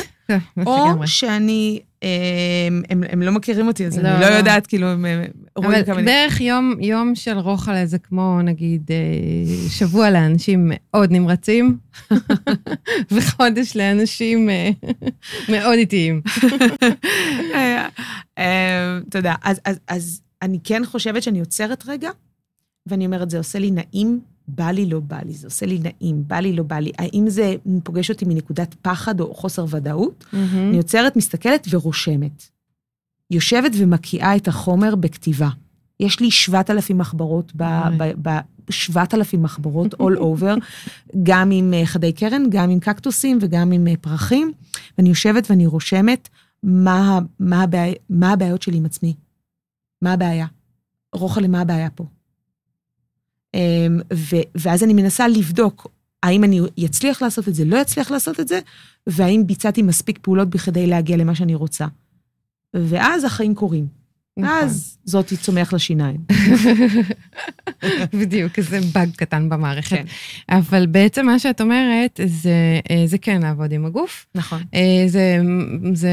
[0.55, 4.67] כן או שאני, הם, הם, הם לא מכירים אותי, אז לא, אני לא, לא יודעת,
[4.67, 5.05] כאילו, הם
[5.55, 5.95] רואים כמה...
[5.95, 11.77] אבל בערך יום, יום של רוחלה זה כמו, נגיד, אה, שבוע לאנשים מאוד נמרצים,
[13.11, 14.69] וחודש לאנשים אה,
[15.49, 16.21] מאוד איטיים.
[18.37, 19.35] אה, תודה.
[19.87, 22.09] אז אני כן חושבת שאני עוצרת רגע,
[22.87, 26.23] ואני אומרת, זה עושה לי נעים בא לי, לא בא לי, זה עושה לי נעים,
[26.27, 26.91] בא לי, לא בא לי.
[26.97, 30.25] האם זה פוגש אותי מנקודת פחד או חוסר ודאות?
[30.33, 30.35] Mm-hmm.
[30.55, 32.43] אני יוצרת, מסתכלת ורושמת.
[33.31, 35.49] יושבת ומקיאה את החומר בכתיבה.
[35.99, 37.63] יש לי 7,000 מחברות, ב,
[37.97, 40.59] ב, ב, 7,000 מחברות all over,
[41.23, 44.51] גם עם אה, חדי קרן, גם עם קקטוסים וגם עם אה, פרחים,
[44.97, 46.29] ואני יושבת ואני רושמת
[46.63, 49.15] מה, מה, הבעי, מה הבעיות שלי עם עצמי.
[50.01, 50.45] מה הבעיה?
[51.15, 52.05] רוחלה, מה הבעיה פה?
[53.53, 53.99] אמ,
[54.55, 55.87] ואז אני מנסה לבדוק,
[56.23, 58.59] האם אני אצליח לעשות את זה, לא אצליח לעשות את זה,
[59.07, 61.85] והאם ביצעתי מספיק פעולות בכדי להגיע למה שאני רוצה.
[62.73, 64.01] ואז החיים קורים.
[64.37, 64.57] נכון.
[64.57, 66.17] אז זאתי צומח לשיניים.
[68.19, 69.97] בדיוק, איזה באג קטן במערכת.
[69.97, 70.05] כן.
[70.49, 74.25] אבל בעצם מה שאת אומרת, זה, אה, זה כן לעבוד עם הגוף.
[74.35, 74.63] נכון.
[74.73, 75.37] אה, זה,
[75.93, 76.09] זה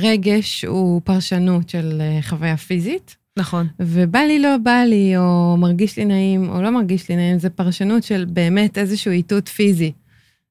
[0.00, 3.66] רגש, הוא פרשנות של אה, חוויה פיזית, נכון.
[3.80, 7.50] ובא לי, לא בא לי, או מרגיש לי נעים, או לא מרגיש לי נעים, זה
[7.50, 9.92] פרשנות של באמת איזשהו איתות פיזי,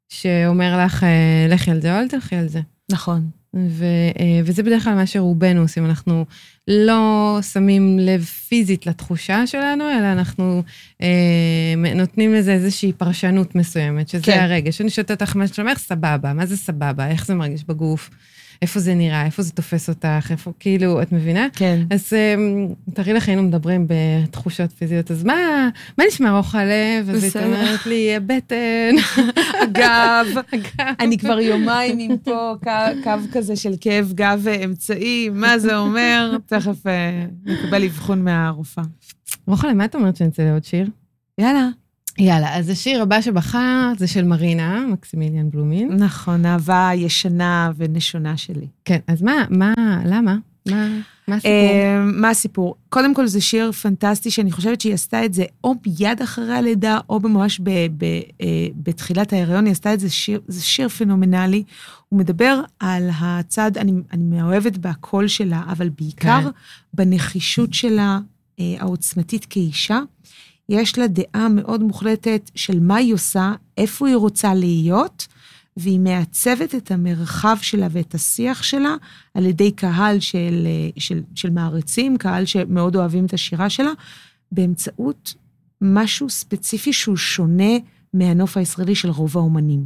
[0.10, 2.60] שאומר לך, אה, לכי על זה או אל תלכי על זה.
[2.92, 3.30] נכון.
[3.56, 3.86] ו,
[4.20, 6.26] אה, וזה בדרך כלל מה שרובנו עושים, אנחנו
[6.68, 10.64] לא שמים לב פיזית לתחושה שלנו, אלא אנחנו
[11.02, 14.32] אה, נותנים לזה איזושהי פרשנות מסוימת, שזה כן.
[14.32, 14.40] כן.
[14.44, 14.82] הרגש.
[14.82, 17.08] אני שואלת אותך מה שלומך, סבבה, מה זה סבבה?
[17.08, 18.10] איך זה מרגיש בגוף?
[18.62, 19.26] איפה זה נראה?
[19.26, 20.32] איפה זה תופס אותך?
[20.32, 21.48] איפה, כאילו, את מבינה?
[21.54, 21.80] כן.
[21.90, 27.10] אז אמ, תראי לך, היינו מדברים בתחושות פיזיות, אז מה, מה נשמע רוח הלב?
[27.10, 27.46] אז היא.
[27.46, 28.96] אומרת לי, הבטן.
[29.64, 30.94] אגב, אגב.
[31.04, 32.72] אני כבר יומיים עם פה קו,
[33.04, 36.38] קו כזה של כאב גב אמצעי, מה זה אומר?
[36.46, 38.84] תכף אה, נקבל אבחון מהרופאה.
[39.48, 40.88] רוחלה, מה את אומרת שנצא לעוד שיר?
[41.38, 41.70] יאללה.
[42.18, 45.92] יאללה, אז השיר הבא שבחרת זה של מרינה, מקסימיליאן בלומין.
[45.92, 48.68] נכון, אהבה ישנה ונשונה שלי.
[48.86, 49.74] כן, אז מה, מה,
[50.06, 50.36] למה?
[50.70, 50.88] מה,
[51.28, 51.52] מה הסיפור?
[51.52, 52.76] אה, מה הסיפור?
[52.90, 57.00] קודם כל זה שיר פנטסטי שאני חושבת שהיא עשתה את זה או מיד אחרי הלידה
[57.10, 61.64] או ממש ב, ב, אה, בתחילת ההיריון, היא עשתה את זה שיר, זה שיר פנומנלי.
[62.10, 66.50] הוא מדבר על הצד, אני, אני מאוהבת בקול שלה, אבל בעיקר כן.
[66.94, 68.20] בנחישות שלה
[68.60, 70.00] אה, העוצמתית כאישה.
[70.70, 75.28] יש לה דעה מאוד מוחלטת של מה היא עושה, איפה היא רוצה להיות,
[75.78, 78.96] והיא מעצבת את המרחב שלה ואת השיח שלה
[79.34, 83.92] על ידי קהל של, אה, של, של מעריצים, קהל שמאוד אוהבים את השירה שלה,
[84.52, 85.34] באמצעות
[85.82, 87.74] משהו ספציפי שהוא שונה
[88.14, 89.86] מהנוף הישראלי של רוב האומנים.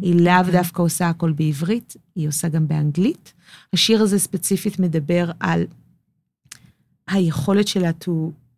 [0.00, 0.52] היא לאו אוקיי.
[0.52, 3.32] דווקא עושה הכל בעברית, היא עושה גם באנגלית.
[3.72, 5.64] השיר הזה ספציפית מדבר על
[7.08, 8.10] היכולת שלה to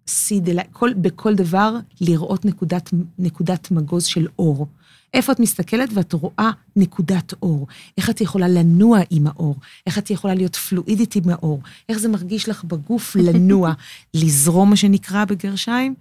[0.08, 4.66] the light, כל, בכל דבר לראות נקודת, נקודת מגוז של אור.
[5.14, 7.66] איפה את מסתכלת ואת רואה נקודת אור.
[7.98, 9.56] איך את יכולה לנוע עם האור.
[9.86, 11.60] איך את יכולה להיות פלואידית עם האור.
[11.88, 13.72] איך זה מרגיש לך בגוף לנוע,
[14.14, 15.94] לזרום, מה שנקרא בגרשיים.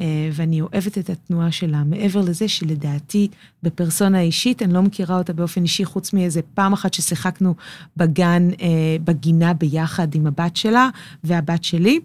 [0.00, 1.84] אה, ואני אוהבת את התנועה שלה.
[1.84, 3.28] מעבר לזה שלדעתי,
[3.62, 7.54] בפרסונה אישית, אני לא מכירה אותה באופן אישי, חוץ מאיזה פעם אחת ששיחקנו
[7.96, 10.88] בגן, אה, בגינה ביחד עם הבת שלה
[11.24, 12.00] והבת שלי.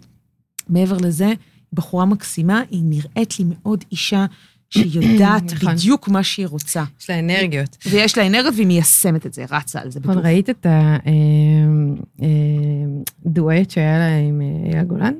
[0.68, 1.32] מעבר לזה,
[1.72, 4.26] בחורה מקסימה, היא נראית לי מאוד אישה
[4.70, 5.74] שיודעת נכון.
[5.74, 6.84] בדיוק מה שהיא רוצה.
[7.00, 7.76] יש לה אנרגיות.
[7.90, 10.18] ויש לה אנרגיות והיא מיישמת את זה, רצה על זה נכון.
[10.18, 10.66] ראית את
[13.26, 15.14] הדואט שהיה לה עם אה, אייל גולן?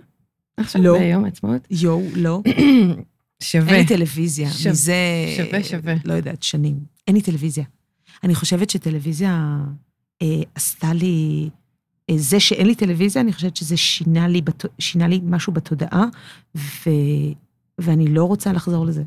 [0.56, 0.98] עכשיו, לא.
[0.98, 1.66] ביום העצמאות?
[1.70, 2.42] יואו, לא.
[3.42, 3.72] שווה.
[3.72, 4.94] אין לי טלוויזיה, מזה...
[5.36, 5.94] שווה, שווה.
[6.04, 6.78] לא יודעת, שנים.
[7.08, 7.64] אין לי טלוויזיה.
[8.24, 9.56] אני חושבת שטלוויזיה
[10.22, 11.48] אה, עשתה לי...
[12.10, 14.42] אה, זה שאין לי טלוויזיה, אני חושבת שזה שינה לי,
[14.78, 16.04] שינה לי משהו בתודעה,
[16.56, 16.90] ו,
[17.78, 19.02] ואני לא רוצה לחזור לזה.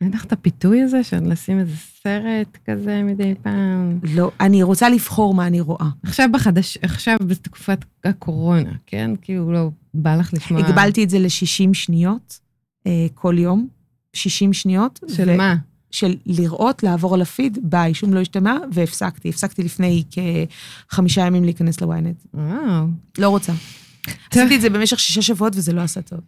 [0.00, 3.98] אין לך את הפיתוי הזה של לשים איזה סרט כזה מדי פעם?
[4.02, 5.86] לא, אני רוצה לבחור מה אני רואה.
[6.02, 9.10] עכשיו בחדש, עכשיו בתקופת הקורונה, כן?
[9.22, 10.60] כאילו לא בא לך לשמוע...
[10.60, 12.40] הגבלתי את זה ל-60 שניות
[12.86, 13.68] אה, כל יום,
[14.12, 15.00] 60 שניות.
[15.08, 15.56] של מה?
[15.90, 19.28] של לראות, לעבור על הפיד, ביי, שום לא השתמע, והפסקתי.
[19.28, 20.04] הפסקתי לפני
[20.88, 22.24] כחמישה ימים להיכנס לוויינט.
[22.34, 22.86] וואו.
[23.18, 23.52] לא רוצה.
[24.30, 26.20] עשיתי את זה במשך שישה שבועות וזה לא עשה טוב.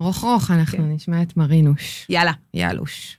[0.00, 0.90] רוך רוך, אנחנו כן.
[0.92, 2.06] נשמע את מרינוש.
[2.08, 2.32] יאללה.
[2.54, 3.18] יאלוש.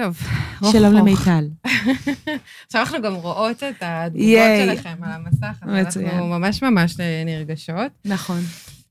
[0.00, 0.18] טוב,
[0.62, 1.26] רוך שלום רוך.
[1.26, 1.48] למיטל.
[2.66, 4.76] עכשיו אנחנו גם רואות את התגובות.
[4.76, 6.06] שלכם על המסך, אז מצוין.
[6.06, 7.92] אנחנו ממש ממש נרגשות.
[8.04, 8.40] נכון.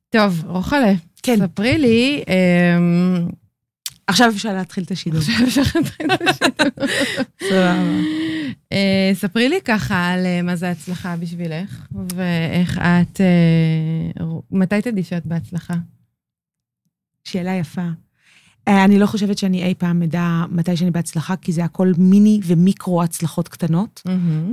[0.09, 1.37] טוב, רוחלה, כן.
[1.37, 3.27] ספרי לי, אמ,
[4.09, 5.19] עכשיו אפשר להתחיל את השידור.
[5.19, 6.87] עכשיו אפשר להתחיל את השידור.
[7.43, 7.73] סבבה.
[8.71, 15.03] אה, ספרי לי ככה על אה, מה זה הצלחה בשבילך, ואיך את, אה, מתי תדעי
[15.03, 15.73] שאת בהצלחה?
[17.23, 17.87] שאלה יפה.
[18.67, 23.03] אני לא חושבת שאני אי פעם אדע מתי שאני בהצלחה, כי זה הכל מיני ומיקרו
[23.03, 24.01] הצלחות קטנות.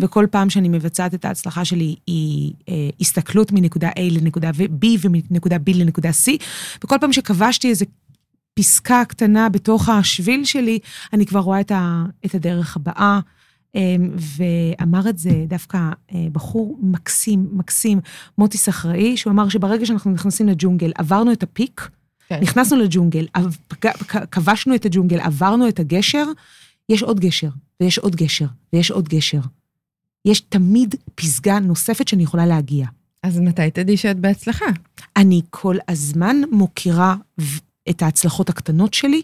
[0.01, 5.57] וכל פעם שאני מבצעת את ההצלחה שלי היא אה, הסתכלות מנקודה A לנקודה B ומנקודה
[5.57, 6.43] B לנקודה C,
[6.85, 7.85] וכל פעם שכבשתי איזו
[8.59, 10.79] פסקה קטנה בתוך השביל שלי,
[11.13, 13.21] אני כבר רואה את, ה, את הדרך הבאה.
[13.77, 13.97] אה,
[14.79, 15.79] ואמר את זה דווקא
[16.15, 18.01] אה, בחור מקסים, מקסים,
[18.39, 21.89] מוטי סחראי, שהוא אמר שברגע שאנחנו נכנסים לג'ונגל, עברנו את הפיק,
[22.29, 22.41] כן.
[22.43, 23.27] נכנסנו לג'ונגל,
[24.31, 26.25] כבשנו את הג'ונגל, עברנו את הגשר,
[26.89, 27.49] יש עוד גשר,
[27.81, 29.41] ויש עוד גשר, ויש עוד גשר.
[30.25, 32.87] יש תמיד פסגה נוספת שאני יכולה להגיע.
[33.23, 34.65] אז מתי תדעי שאת בהצלחה?
[35.17, 37.17] אני כל הזמן מוקירה
[37.91, 39.23] את ההצלחות הקטנות שלי,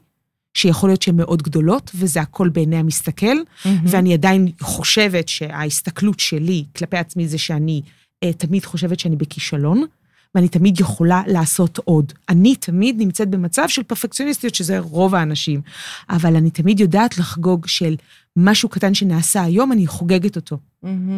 [0.55, 3.37] שיכול להיות שהן מאוד גדולות, וזה הכל בעיני המסתכל,
[3.85, 7.83] ואני עדיין חושבת שההסתכלות שלי כלפי עצמי זה שאני
[8.23, 9.85] אה, תמיד חושבת שאני בכישלון,
[10.35, 12.13] ואני תמיד יכולה לעשות עוד.
[12.29, 15.61] אני תמיד נמצאת במצב של פרפקציוניסטיות, שזה רוב האנשים,
[16.11, 17.97] אבל אני תמיד יודעת לחגוג של
[18.37, 20.59] משהו קטן שנעשה היום, אני חוגגת אותו.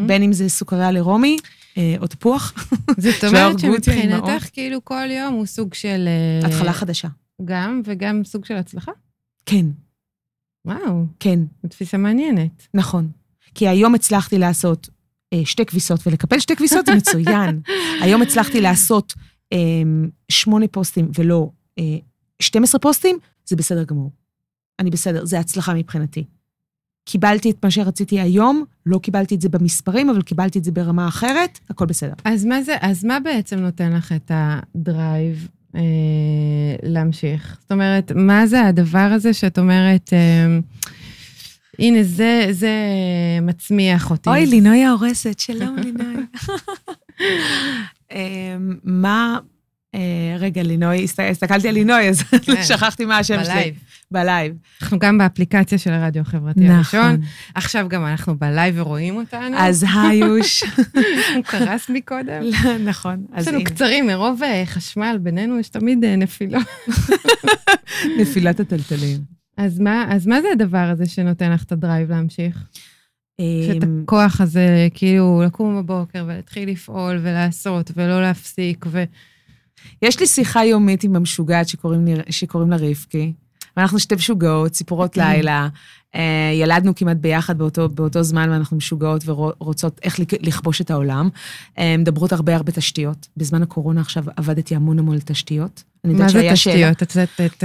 [0.07, 1.37] בין אם זה סוכריה לרומי,
[1.79, 2.69] אה, או תפוח.
[2.99, 6.09] זאת אומרת שמבחינתך, כאילו כל יום הוא סוג של...
[6.43, 7.09] אה, התחלה חדשה.
[7.45, 8.93] גם, וגם סוג של הצלחה?
[9.47, 9.67] כן.
[10.67, 11.07] וואו.
[11.21, 11.41] כן.
[11.63, 12.69] זו תפיסה מעניינת.
[12.75, 13.11] נכון.
[13.55, 14.89] כי היום הצלחתי לעשות
[15.33, 17.61] אה, שתי כביסות, ולקפל שתי כביסות זה מצוין.
[18.03, 19.15] היום הצלחתי לעשות
[19.53, 19.59] אה,
[20.29, 21.99] שמונה פוסטים ולא אה,
[22.43, 24.11] 12 פוסטים, זה בסדר גמור.
[24.81, 26.25] אני בסדר, זה הצלחה מבחינתי.
[27.05, 31.09] קיבלתי את מה שרציתי היום, לא קיבלתי את זה במספרים, אבל קיבלתי את זה ברמה
[31.09, 32.13] אחרת, הכל בסדר.
[32.25, 35.81] אז מה זה, אז מה בעצם נותן לך את ה drive אה,
[36.83, 37.57] להמשיך?
[37.61, 40.59] זאת אומרת, מה זה הדבר הזה שאת אומרת, אה,
[41.79, 42.73] הנה, זה, זה
[43.43, 44.31] מצמיח אותי.
[44.31, 46.15] אוי, לינוי ההורסת, שלום לינוי.
[48.13, 49.54] אמ, מה, אה,
[50.39, 52.63] רגע, לינוי, הסתכלתי על לינוי, אז כן.
[52.69, 53.75] שכחתי מה השם שלי.
[54.11, 54.55] בלייב.
[54.83, 57.01] אנחנו גם באפליקציה של הרדיו החברתי נכון.
[57.01, 57.21] הראשון.
[57.55, 59.57] עכשיו גם אנחנו בלייב ורואים אותנו.
[59.59, 60.63] אז היוש.
[61.35, 62.43] הוא קרס מקודם.
[62.85, 66.67] נכון, יש אז לנו קצרים, מרוב אה, חשמל בינינו יש תמיד אה, נפילות.
[68.21, 69.19] נפילת הטלטלים.
[69.57, 72.65] אז מה, אז מה זה הדבר הזה שנותן לך את ה drive להמשיך?
[73.67, 79.05] שאת אמ, הכוח הזה, כאילו, לקום בבוקר ולהתחיל לפעול ולעשות ולא להפסיק, ו...
[80.03, 83.33] יש לי שיחה יומית עם המשוגעת שקוראים, שקוראים לה רבקי,
[83.77, 85.69] ואנחנו שתי משוגעות, סיפורות לילה.
[86.15, 86.21] אה,
[86.55, 91.29] ילדנו כמעט ביחד באותו, באותו זמן, ואנחנו משוגעות ורוצות איך לכ- לכבוש את העולם.
[91.79, 93.29] אה, מדברות הרבה הרבה תשתיות.
[93.37, 95.83] בזמן הקורונה עכשיו עבדתי המון המון על תשתיות.
[96.05, 96.95] מה זה שאלה.
[96.95, 97.03] תשתיות?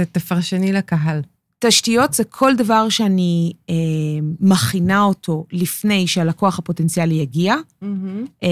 [0.12, 1.20] תפרשני לקהל.
[1.62, 3.74] תשתיות זה כל דבר שאני אה,
[4.40, 7.54] מכינה אותו לפני שהלקוח הפוטנציאלי יגיע.
[8.42, 8.48] אה,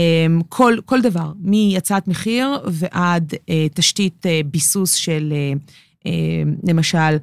[0.49, 5.53] כל, כל דבר, מהצעת מחיר ועד אה, תשתית אה, ביסוס של, אה,
[6.07, 7.17] אה, למשל,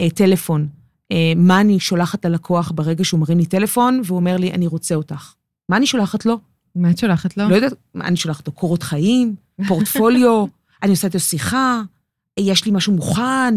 [0.00, 0.68] אה, טלפון.
[1.12, 4.94] אה, מה אני שולחת ללקוח ברגע שהוא מרים לי טלפון והוא אומר לי, אני רוצה
[4.94, 5.34] אותך.
[5.68, 6.38] מה אני שולחת לו?
[6.74, 7.48] מה את שולחת לו?
[7.48, 9.34] לא יודעת, אני שולחת לו קורות חיים,
[9.68, 10.44] פורטפוליו,
[10.82, 11.82] אני עושה איתו שיחה,
[12.38, 13.54] יש לי משהו מוכן,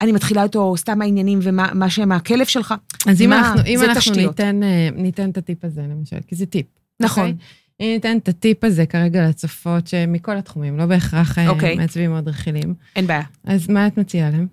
[0.00, 2.74] אני מתחילה איתו סתם העניינים ומה מה שהם מהכלב שלך.
[3.06, 3.32] אז אם?
[3.32, 4.14] אנחנו, אם אנחנו.
[4.14, 6.66] ניתן, אה, ניתן את הטיפ הזה, למשל, כי זה טיפ.
[7.00, 7.22] נכון.
[7.22, 7.36] אוקיי?
[7.80, 11.76] אם ניתן את הטיפ הזה כרגע לצופות שמכל התחומים, לא בהכרח אה, אוקיי.
[11.76, 13.22] מעצבים או אדריכלים, אין בעיה.
[13.44, 14.46] אז מה את מציעה להם?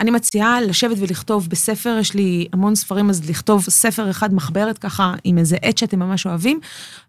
[0.00, 5.14] אני מציעה לשבת ולכתוב בספר, יש לי המון ספרים, אז לכתוב ספר אחד מחברת ככה,
[5.24, 6.60] עם איזה עט שאתם ממש אוהבים,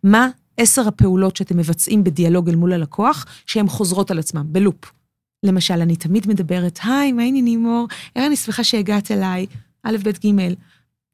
[0.04, 4.92] מה עשר הפעולות שאתם מבצעים בדיאלוג אל מול הלקוח, שהן חוזרות על עצמם, בלופ.
[5.44, 7.88] למשל, אני תמיד מדברת, היי, מה העניינים מור?
[8.16, 9.46] אני שמחה שהגעת אליי,
[9.84, 10.54] א', ב', ג',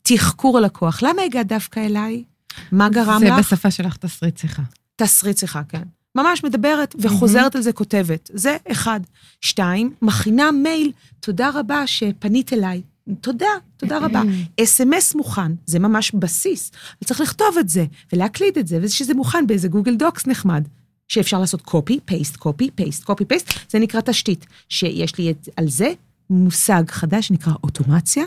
[0.01, 1.03] תחקור הלקוח.
[1.03, 2.23] למה הגעת דווקא אליי?
[2.71, 3.39] מה גרם זה לך?
[3.39, 4.61] בשפה שלך תסריט שיחה.
[4.95, 5.83] תסריט שיחה, כן.
[6.15, 8.29] ממש מדברת וחוזרת על זה כותבת.
[8.33, 8.99] זה אחד.
[9.41, 12.81] שתיים, מכינה מייל, תודה רבה שפנית אליי.
[13.21, 14.21] תודה, תודה רבה.
[14.63, 16.71] אס.אם.אס מוכן, זה ממש בסיס.
[17.01, 20.67] וצריך לכתוב את זה, ולהקליד את זה, ושזה מוכן באיזה Google Docs נחמד.
[21.07, 24.45] שאפשר לעשות copy, paste, copy, paste, copy, paste, זה נקרא תשתית.
[24.69, 25.93] שיש לי את, על זה
[26.29, 28.23] מושג חדש שנקרא אוטומציה,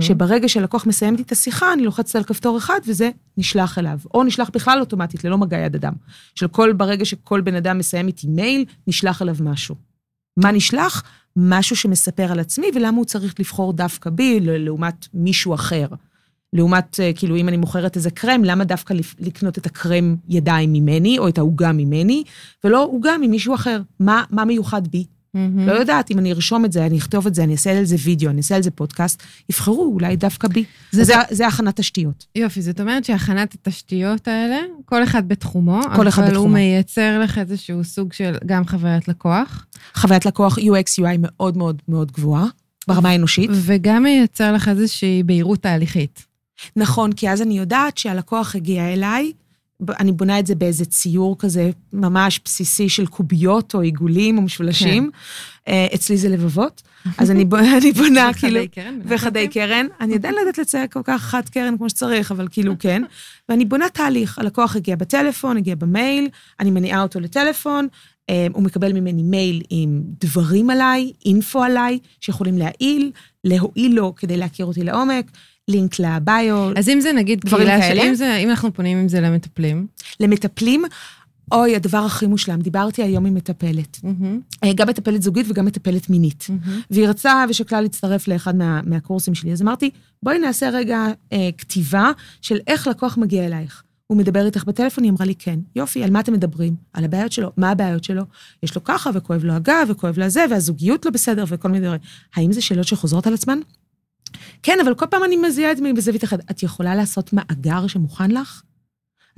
[0.00, 3.98] שברגע שלקוח מסיים איתי את השיחה, אני לוחצת על כפתור אחד וזה נשלח אליו.
[4.14, 5.92] או נשלח בכלל אוטומטית, ללא מגע יד אדם.
[6.34, 9.74] של כל, ברגע שכל בן אדם מסיים איתי מייל, נשלח אליו משהו.
[10.36, 11.02] מה נשלח?
[11.36, 15.86] משהו שמספר על עצמי ולמה הוא צריך לבחור דווקא בי לעומת מישהו אחר.
[16.52, 21.18] לעומת, אה, כאילו, אם אני מוכרת איזה קרם, למה דווקא לקנות את הקרם ידיים ממני,
[21.18, 22.22] או את העוגה ממני,
[22.64, 23.80] ולא עוגה ממישהו אחר?
[24.00, 25.04] מה, מה מיוחד בי?
[25.34, 25.66] מהמם.
[25.68, 27.96] לא יודעת, אם אני ארשום את זה, אני אכתוב את זה, אני אעשה על זה
[28.04, 30.64] וידאו, אני אעשה על זה פודקאסט, יבחרו אולי דווקא בי.
[30.90, 32.26] זה- זה, זה, הכנת תשתיות.
[32.34, 36.54] יופי, זאת אומרת שהכנת התשתיות האלה, כל אחד בתחומו, כל אחד אבל הוא בתחומו.
[36.54, 42.12] מייצר לך איזשהו סוג של גם חוויית לקוח, חוויית לקוח UX UI מאוד מאוד מאוד
[42.12, 42.46] גבוהה,
[42.88, 43.50] ברמה האנושית.
[43.52, 46.31] וגם מייצר לך איזושהי בהירות תהליכית.
[46.76, 49.32] נכון, כי אז אני יודעת שהלקוח הגיע אליי,
[50.00, 55.10] אני בונה את זה באיזה ציור כזה ממש בסיסי של קוביות או עיגולים או משולשים.
[55.68, 56.82] אה, אצלי זה לבבות.
[57.18, 58.60] אז אני ב- אני בונה כאילו...
[58.60, 58.98] וחדי קרן.
[59.04, 59.86] וחדי קרן.
[60.00, 63.02] אני עדיין לא יודעת לצייר כל כך חד קרן כמו שצריך, אבל כאילו כן.
[63.48, 64.38] ואני בונה תהליך.
[64.38, 66.28] הלקוח הגיע בטלפון, הגיע במייל,
[66.60, 67.88] אני מניעה אותו לטלפון,
[68.30, 73.10] אה, הוא מקבל ממני מייל עם דברים עליי, אינפו עליי, שיכולים להעיל,
[73.44, 75.30] להועיל לו כדי להכיר אותי לעומק,
[75.68, 78.02] לינק לביו, אז אם זה נגיד קהילה, כאלה?
[78.02, 79.86] שאם זה, אם אנחנו פונים עם זה למטפלים,
[80.20, 80.84] למטפלים,
[81.52, 84.00] אוי, הדבר הכי מושלם, דיברתי היום עם מטפלת.
[84.64, 86.46] אה, גם מטפלת זוגית וגם מטפלת מינית.
[86.48, 86.80] מהמם.
[86.90, 89.52] והיא רצתה ושקלה להצטרף לאחד מה, מהקורסים שלי.
[89.52, 89.90] אז אמרתי,
[90.22, 92.10] בואי נעשה רגע אה, כתיבה
[92.40, 93.82] של איך לקוח מגיע אלייך.
[94.06, 95.58] הוא מדבר איתך בטלפון, היא אמרה לי, כן.
[95.76, 96.74] יופי, על מה אתם מדברים?
[96.92, 97.50] על הבעיות שלו.
[97.56, 98.22] מה הבעיות שלו?
[98.62, 102.00] יש לו ככה, וכואב לו הגב, וכואב לו זה, והזוגיות לא בסדר, וכל מיני דברים.
[102.34, 103.58] האם זה שאלות שחוזרות על עצמן?
[104.62, 106.50] כן, אבל כל פעם אני מזיעה את עצמי בזווית אחת.
[106.50, 108.62] את יכולה לעשות מאגר שמוכן לך?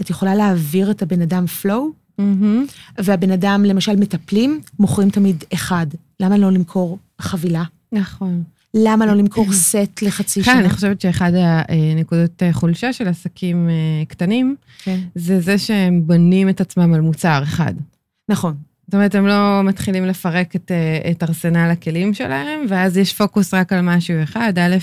[0.00, 1.82] את יכולה להעביר את הבן אדם flow?
[2.18, 2.66] מהמם.
[2.98, 5.86] והבן אדם, למשל, מטפלים, מוכרים תמיד אחד.
[6.20, 7.62] למה לא למכור חבילה?
[7.92, 8.42] נכון.
[8.74, 10.60] למה לא למכור סט לחצי כן, שנה?
[10.60, 15.00] אני חושבת שאחד הנקודות אה, חולשה של עסקים אה, קטנים, כן.
[15.14, 17.74] זה זה שהם בונים את עצמם על מוצר אחד.
[18.28, 18.54] נכון.
[18.86, 23.54] זאת אומרת, הם לא מתחילים לפרק את, אה, את ארסנל הכלים שלהם, ואז יש פוקוס
[23.54, 24.58] רק על משהו אחד.
[24.58, 24.76] א',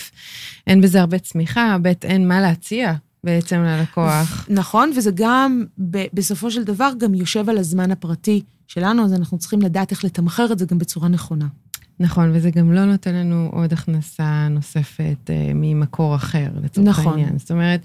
[0.67, 2.93] אין בזה הרבה צמיחה, ב', אין מה להציע
[3.23, 4.47] בעצם ללקוח.
[4.49, 9.37] נכון, וזה גם, ב- בסופו של דבר, גם יושב על הזמן הפרטי שלנו, אז אנחנו
[9.37, 11.47] צריכים לדעת איך לתמחר את זה גם בצורה נכונה.
[11.99, 17.13] נכון, וזה גם לא נותן לנו עוד הכנסה נוספת אה, ממקור אחר, לצורך נכון.
[17.13, 17.37] העניין.
[17.37, 17.81] זאת אומרת,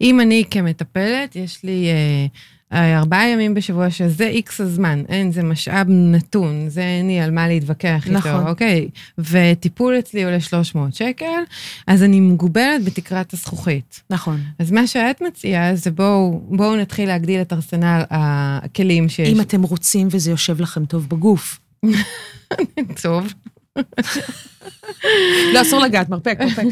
[0.00, 2.26] אם אני כמטפלת, יש לי אה,
[2.72, 7.48] ארבעה ימים בשבוע שזה איקס הזמן, אין, זה משאב נתון, זה אין לי על מה
[7.48, 8.32] להתווכח נכון.
[8.32, 8.88] איתו, אוקיי?
[9.18, 11.40] וטיפול אצלי עולה 300 שקל,
[11.86, 14.02] אז אני מגובלת בתקרת הזכוכית.
[14.10, 14.40] נכון.
[14.58, 19.28] אז מה שאת מציעה זה בואו בואו נתחיל להגדיל את ארסנל הכלים שיש.
[19.28, 21.60] אם אתם רוצים וזה יושב לכם טוב בגוף.
[23.02, 23.32] טוב.
[25.54, 26.64] לא, אסור לגעת, מרפק, מרפק.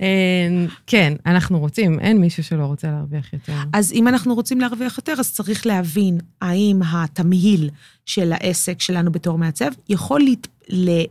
[0.00, 0.06] אה,
[0.86, 3.52] כן, אנחנו רוצים, אין מישהו שלא רוצה להרוויח יותר.
[3.72, 7.70] אז אם אנחנו רוצים להרוויח יותר, אז צריך להבין האם התמהיל
[8.06, 10.20] של העסק שלנו בתור מעצב יכול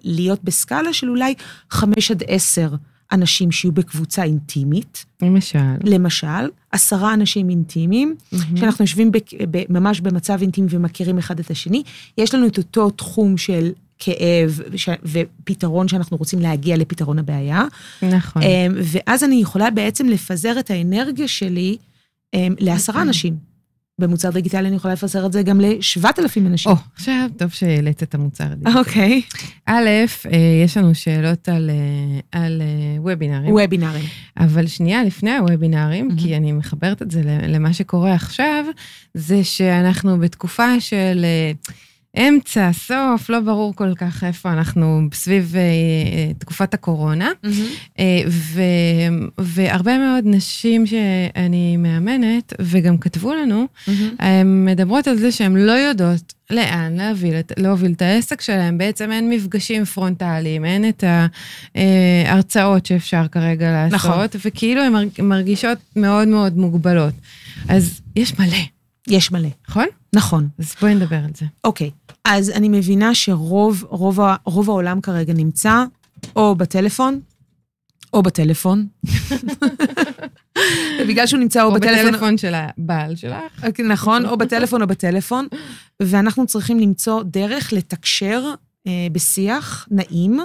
[0.03, 1.33] להיות, בסקאלה של אולי
[1.69, 2.69] חמש עד עשר
[3.11, 5.59] אנשים שיהיו בקבוצה אינטימית, למשל.
[5.83, 6.27] למשל,
[6.71, 8.15] עשרה אנשים אינטימיים,
[8.55, 11.83] שאנחנו יושבים בק- ב- ממש במצב אינטימי ומכירים אחד את השני,
[12.17, 13.71] יש לנו את אותו תחום של
[14.03, 17.63] כאב ש- ופתרון שאנחנו רוצים להגיע לפתרון הבעיה,
[18.01, 18.41] נכון.
[18.41, 21.77] אמ, ואז אני יכולה בעצם לפזר את האנרגיה שלי
[22.33, 23.51] אמ, לעשרה אנשים.
[23.99, 26.71] במוצר דיגיטלי אני יכולה לפזר את זה גם לשבעת אלפים אנשים.
[26.71, 28.79] או, עכשיו טוב שהעלית את המוצר הדיגיטלי.
[28.79, 29.21] אוקיי.
[29.65, 29.89] א',
[30.31, 34.05] אה, יש לנו שאלות על, אה, על אה, וובינארים, וובינארים.
[34.37, 36.19] אבל שנייה לפני הוובינארים, מהמם.
[36.19, 38.65] כי אני מחברת את זה למה שקורה עכשיו,
[39.13, 41.25] זה שאנחנו בתקופה של
[42.17, 47.29] אמצע, סוף, לא ברור כל כך איפה אנחנו סביב אה, אה, תקופת הקורונה.
[47.99, 48.61] אה, ו,
[49.37, 53.65] והרבה מאוד נשים שאני מאמנת, וגם כתבו לנו,
[54.19, 58.77] הן מדברות על זה שהן לא יודעות לאן להוביל להוביל את העסק שלהן.
[58.77, 61.03] בעצם אין מפגשים פרונטליים, אין את
[61.75, 64.25] ההרצאות שאפשר כרגע לעשות, נכון.
[64.45, 67.13] וכאילו הן מרג- מרגישות מאוד מאוד מוגבלות.
[67.69, 68.57] אז יש מלא,
[69.07, 69.49] יש מלא.
[69.69, 69.85] נכון?
[70.15, 70.47] נכון.
[70.59, 71.45] אז בואי נדבר על זה.
[71.63, 71.91] אוקיי,
[72.25, 75.83] אז אני מבינה שרוב רוב, רוב העולם כרגע נמצא
[76.35, 77.19] או בטלפון,
[78.13, 78.87] או בטלפון.
[81.01, 82.07] ובגלל שהוא נמצא או, או בטלפון...
[82.07, 83.65] בטלפון של הבעל שלך.
[83.89, 85.47] נכון, או בטלפון או בטלפון,
[86.01, 88.53] ואנחנו צריכים למצוא דרך לתקשר
[88.87, 90.39] אה, בשיח נעים,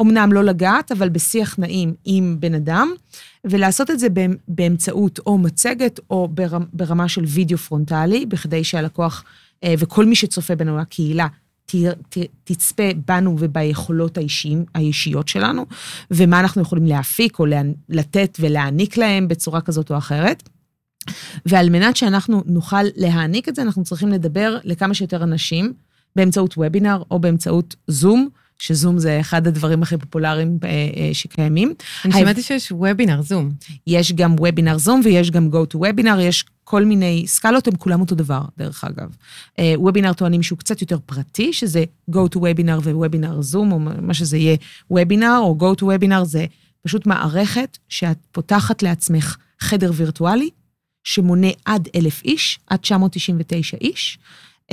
[0.00, 2.88] אמנם לא לגעת, אבל בשיח נעים עם בן אדם,
[3.44, 6.28] ולעשות את זה באמ- באמצעות או מצגת או
[6.72, 9.24] ברמה, של וידאו פרונטלי, בכדי שהלקוח
[9.64, 10.78] אה, וכל מי שצופה בנו,
[12.08, 15.66] ת, תצפה בנו וביכולות האישיים, האישיות שלנו,
[16.10, 17.46] ומה אנחנו יכולים להפיק או
[17.88, 20.48] לתת ולהעניק להם בצורה כזאת או אחרת.
[21.46, 25.72] ועל מנת שאנחנו נוכל להעניק את זה, אנחנו צריכים לדבר לכמה שיותר אנשים
[26.16, 28.28] באמצעות וובינר או באמצעות זום,
[28.58, 31.74] שזום זה אחד הדברים הכי פופולריים אה, אה, שקיימים.
[32.04, 33.50] אני שמעתי שיש וובינר זום.
[33.86, 38.00] יש גם וובינר זום ויש גם go to webinar, יש כל מיני סקלות, הם כולם
[38.00, 39.16] אותו דבר, דרך אגב.
[39.58, 44.14] אה, וובינר טוענים שהוא קצת יותר פרטי, שזה go to webinar ווובינר זום, או מה
[44.14, 44.56] שזה יהיה
[44.90, 46.46] וובינר, או go to webinar זה
[46.82, 50.50] פשוט מערכת שאת פותחת לעצמך חדר וירטואלי,
[51.04, 54.18] שמונה עד אלף איש, עד 999 איש.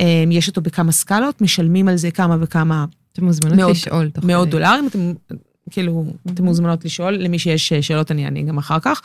[0.00, 2.84] אה, יש אותו בכמה סקלות, משלמים על זה כמה וכמה
[3.16, 4.48] אתם מוזמנות מאוד- לשאול מאות.
[4.48, 5.12] דולרים, אתם,
[5.70, 9.02] כאילו, אתם מוזמנות לשאול, למי שיש אה, שאלות אני אענה גם אחר כך.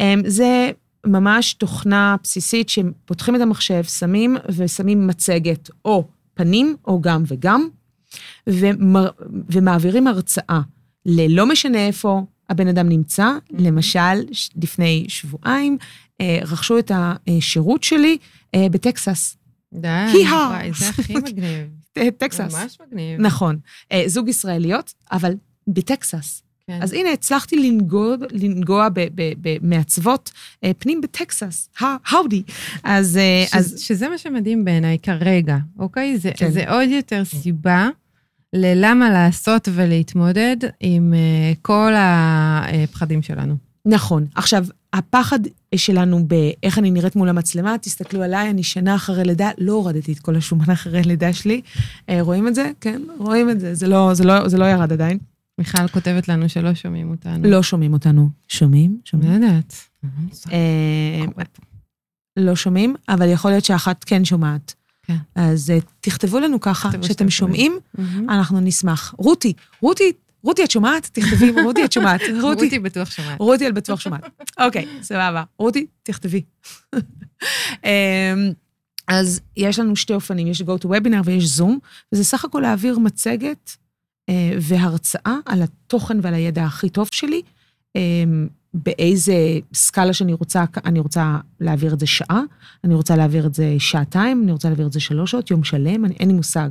[0.00, 0.70] אמ, זה
[1.06, 7.68] ממש תוכנה בסיסית שפותחים את המחשב, שמים ושמים מצגת או פנים, או גם וגם,
[8.46, 9.08] ומר,
[9.48, 10.60] ומעבירים הרצאה
[11.06, 13.30] ללא משנה איפה הבן אדם נמצא.
[13.58, 14.00] למשל,
[14.32, 15.78] ש- לפני שבועיים
[16.20, 18.18] אה, רכשו את השירות שלי
[18.54, 19.36] אה, בטקסס.
[19.76, 20.24] די.
[20.30, 21.66] וואי, זה הכי מגניב.
[22.18, 22.54] טקסס.
[22.54, 23.20] ממש מגניב.
[23.20, 23.58] נכון.
[23.92, 25.34] אה, זוג ישראליות, אבל
[25.68, 26.42] בטקסס.
[26.66, 26.78] כן.
[26.82, 30.30] אז הנה, הצלחתי לנגוע, לנגוע במעצבות
[30.64, 32.42] אה, פנים בטקסס, האודי.
[32.84, 33.16] אז...
[33.16, 36.18] אה, ש, אז שזה מה שמדהים בעיניי כרגע, אוקיי?
[36.18, 36.50] זה, כן.
[36.50, 37.88] זה עוד יותר סיבה
[38.52, 41.14] ללמה לעשות ולהתמודד עם
[41.62, 43.56] כל הפחדים שלנו.
[43.86, 44.26] נכון.
[44.34, 45.38] עכשיו, הפחד
[45.74, 50.18] שלנו באיך אני נראית מול המצלמה, תסתכלו עליי, אני שנה אחרי לידה, לא הורדתי את
[50.18, 51.60] כל השומן אחרי לידה שלי.
[52.08, 52.70] אה, רואים את זה?
[52.80, 53.74] כן, רואים את זה.
[53.74, 55.18] זה לא, זה לא, זה לא ירד עדיין.
[55.58, 57.48] מיכל כותבת לנו שלא שומעים אותנו.
[57.48, 58.28] לא שומעים אותנו.
[58.48, 58.90] שומעים?
[58.90, 59.42] לא שומעים?
[59.42, 59.74] יודעת.
[60.52, 61.24] אה,
[62.36, 64.74] לא שומעים, אבל יכול להיות שאחת כן שומעת.
[65.02, 65.16] כן.
[65.34, 67.78] אז אה, תכתבו לנו ככה, תכתבו שאתם שאתם שומעים.
[68.28, 69.14] אנחנו נשמח.
[69.18, 70.12] רותי, רותי,
[70.46, 71.06] רותי, את שומעת?
[71.12, 72.20] תכתבי, רותי, את שומעת.
[72.42, 73.40] רותי, בטוח שומעת.
[73.40, 74.22] רותי, את בטוח שומעת.
[74.60, 75.44] אוקיי, סבבה.
[75.58, 76.42] רותי, תכתבי.
[77.84, 78.52] אמ,
[79.08, 81.78] אז יש לנו שתי אופנים, יש go to webinar ויש זום,
[82.12, 83.76] וזה סך הכל להעביר מצגת
[84.28, 87.42] אה, והרצאה על התוכן ועל הידע הכי טוב שלי,
[87.96, 88.00] אה,
[88.84, 89.34] באיזה
[89.74, 92.40] סקאלה שאני רוצה, אני רוצה להעביר את זה שעה,
[92.84, 96.04] אני רוצה להעביר את זה שעתיים, אני רוצה להעביר את זה שלוש שעות, יום שלם,
[96.04, 96.68] אני, אין לי מושג.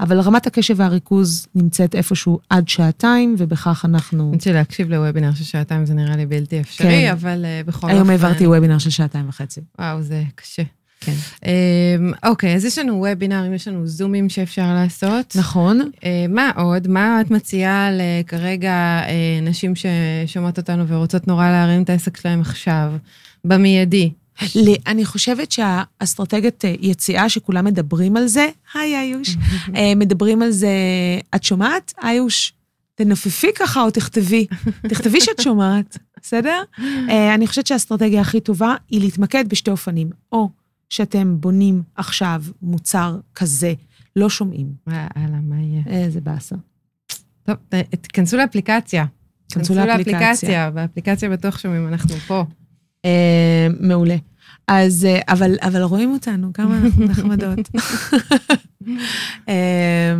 [0.00, 4.28] אבל רמת הקשב והריכוז נמצאת איפשהו עד שעתיים, ובכך אנחנו...
[4.28, 7.10] האמת שלהקשיב לוובינר של שעתיים זה נראה לי בלתי אפשרי, כן.
[7.12, 7.96] אבל אה, בכל אופן...
[7.96, 9.60] היום העברתי וובינר של שעתיים וחצי.
[9.78, 10.62] וואו, זה קשה.
[11.00, 11.12] כן.
[11.46, 15.36] אמ, אוקיי, אז יש לנו וובינרים, יש לנו זומים שאפשר לעשות.
[15.36, 15.90] נכון.
[16.04, 16.88] אה, מה עוד?
[16.88, 18.72] מה את מציעה לכרגע
[19.08, 22.92] אה, נשים ששומעות אותנו ורוצות נורא להרים את העסק שלהם עכשיו,
[23.44, 24.10] במיידי?
[24.86, 29.36] אני חושבת שהאסטרטגיית אה, יציאה שכולם מדברים על זה, היי איוש,
[29.96, 30.68] מדברים על זה,
[31.34, 31.94] את שומעת?
[32.04, 32.52] איוש,
[32.94, 34.46] תנופפי ככה או תכתבי,
[34.88, 36.62] תכתבי שאת שומעת, בסדר?
[37.34, 40.48] אני חושבת שהאסטרטגיה הכי טובה היא להתמקד בשתי אופנים, או
[40.88, 43.72] שאתם בונים עכשיו מוצר כזה,
[44.16, 45.82] לא שומעים, יאללה, מה יהיה?
[45.86, 46.56] איזה באסה.
[47.42, 49.04] טוב, ת- תיכנסו לאפליקציה.
[49.52, 50.20] כנסו לאפליקציה.
[50.70, 52.44] באפליקציה בטוח שומעים, אנחנו פה.
[53.04, 54.16] אה, מעולה.
[54.68, 57.58] אז, אה, אבל, אבל רואים אותנו, כמה אנחנו נחמדות.
[59.48, 60.14] אה,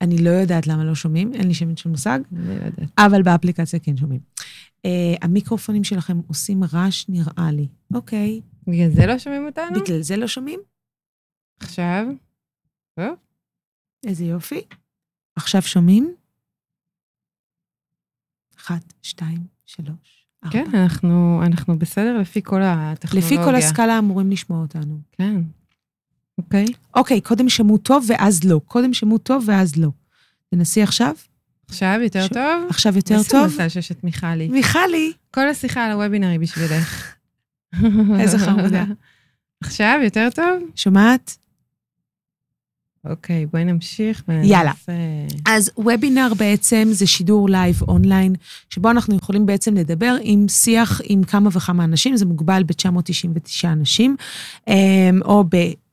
[0.00, 2.38] אני לא יודעת למה לא שומעים, אין לי שמץ של מושג, לא.
[2.98, 4.20] אבל באפליקציה כן שומעים.
[4.86, 7.68] אה, המיקרופונים שלכם עושים רעש, נראה לי.
[7.94, 9.80] אוקיי, בגלל זה לא שומעים אותנו?
[9.80, 10.60] בגלל זה לא שומעים?
[11.60, 12.06] עכשיו?
[12.94, 13.14] טוב.
[14.06, 14.60] איזה יופי.
[15.36, 16.14] עכשיו שומעים?
[18.58, 20.52] אחת, שתיים, שלוש, ארבע.
[20.52, 23.38] כן, אנחנו אנחנו בסדר לפי כל הטכנולוגיה.
[23.38, 25.00] לפי כל הסקאלה אמורים לשמוע אותנו.
[25.12, 25.40] כן.
[26.38, 26.66] אוקיי.
[26.94, 28.60] אוקיי, קודם שמעו טוב ואז לא.
[28.66, 29.88] קודם שמעו טוב ואז לא.
[30.50, 31.14] תנסי עכשיו.
[31.68, 32.66] עכשיו יותר ש- טוב?
[32.70, 33.46] עכשיו יותר איזה טוב.
[33.46, 34.48] מזל שיש את מיכלי.
[34.48, 35.12] מיכלי.
[35.30, 37.14] כל השיחה על הוובינר היא בשבילך.
[38.20, 38.84] איזה חמודה.
[39.64, 40.62] עכשיו יותר טוב?
[40.76, 41.36] שומעת?
[43.10, 44.22] אוקיי, בואי נמשיך.
[44.42, 44.72] יאללה.
[45.48, 48.34] אז וובינר בעצם זה שידור לייב אונליין,
[48.70, 54.16] שבו אנחנו יכולים בעצם לדבר עם שיח עם כמה וכמה אנשים, זה מוגבל ב-999 אנשים,
[54.68, 54.74] אמ,
[55.24, 55.44] או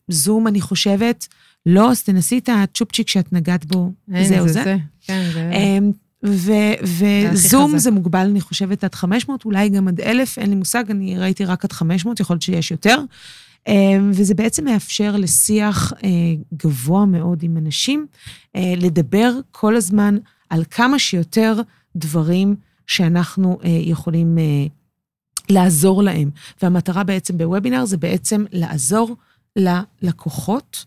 [0.10, 1.28] בזום, אני חושבת.
[1.66, 4.54] לא, אז תנסי את הצ'ופצ'יק שאת נגעת בו, אין, זהו זה.
[4.54, 4.78] זה.
[5.02, 5.52] כן, זה...
[5.52, 5.92] אמ,
[6.24, 7.78] וזום.
[7.78, 11.46] זה מוגבל, אני חושבת, עד 500, אולי גם עד 1,000, אין לי מושג, אני ראיתי
[11.46, 12.98] רק עד 500, יכול להיות שיש יותר.
[13.68, 16.10] אמ, וזה בעצם מאפשר לשיח אה,
[16.54, 18.08] גבוה מאוד עם אנשים,
[18.56, 20.18] אה, לדבר כל הזמן
[20.50, 21.62] על כמה שיותר
[21.96, 22.56] דברים
[22.88, 24.38] שאנחנו אה, יכולים
[25.50, 26.30] לעזור להם.
[26.62, 29.16] והמטרה בעצם בוובינר זה בעצם לעזור
[29.56, 30.86] ללקוחות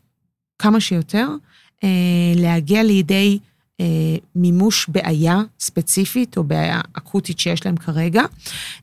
[0.59, 1.29] כמה שיותר,
[1.85, 1.89] אה,
[2.37, 3.39] להגיע לידי
[3.81, 3.87] אה,
[4.35, 8.23] מימוש בעיה ספציפית או בעיה אקוטית שיש להם כרגע.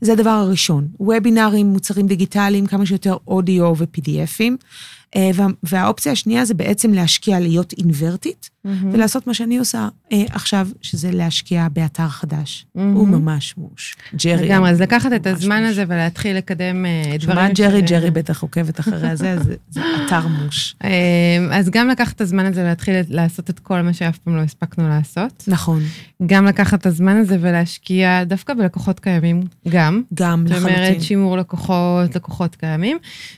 [0.01, 0.87] זה הדבר הראשון.
[0.99, 4.53] וובינארים, מוצרים דיגיטליים, כמה שיותר אודיו ו-PDFים.
[5.15, 8.89] אה, וה, והאופציה השנייה זה בעצם להשקיע, להיות אינוורטית, מהמם.
[8.93, 12.65] ולעשות מה שאני עושה אה, עכשיו, שזה להשקיע באתר חדש.
[12.75, 12.93] מהמם.
[12.93, 13.95] הוא ממש מוש.
[14.23, 14.45] ג'רי.
[14.45, 15.71] לגמרי, אז לקחת את הזמן מוש.
[15.71, 17.19] הזה ולהתחיל לקדם אה, דברים.
[17.19, 20.75] שומעת ג'רי, ש- ג'רי בטח עוקבת אחרי הזה, זה, זה אתר מוש.
[20.83, 20.89] אה,
[21.51, 24.89] אז גם לקחת את הזמן הזה ולהתחיל לעשות את כל מה שאף פעם לא הספקנו
[24.89, 25.43] לעשות.
[25.47, 25.81] נכון,
[26.25, 30.01] גם לקחת את הזמן הזה ולהשקיע דווקא בלקוחות קיימים, גם.
[30.13, 30.75] גם זאת לחלוטין.
[30.83, 32.97] אומרת, שימור לקוחות, לקוחות קיימים,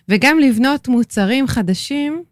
[0.09, 1.64] וגם לבנות מוצרים חדשים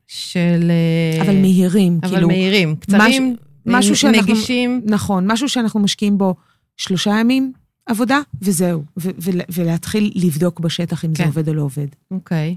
[0.08, 0.72] של...
[0.72, 4.82] אה, אבל מהירים, אבל כאילו, מהירים, קצרים, משהו שאנחנו- נגישים.
[4.86, 6.36] נכון, משהו שאנחנו משקיעים בו
[6.78, 7.54] שלושה ימים
[7.86, 8.84] עבודה, וזהו.
[9.00, 11.30] ו- ו- ולהתחיל לבדוק בשטח אם זה כן.
[11.30, 11.88] עובד או לא עובד.
[12.12, 12.56] אוקיי.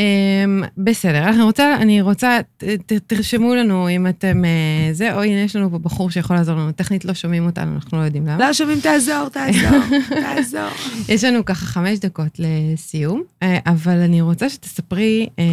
[0.00, 5.40] Um, בסדר, אני רוצה, אני רוצה, ת, תרשמו לנו אם אתם אה, זה, או הנה
[5.40, 8.38] יש לנו פה בחור שיכול לעזור לנו, טכנית לא שומעים אותנו, אנחנו לא יודעים למה.
[8.38, 10.68] לא שומעים, תעזור, תעזור, תעזור.
[11.08, 15.44] יש לנו ככה חמש דקות לסיום, אה, אבל אני רוצה שתספרי אה,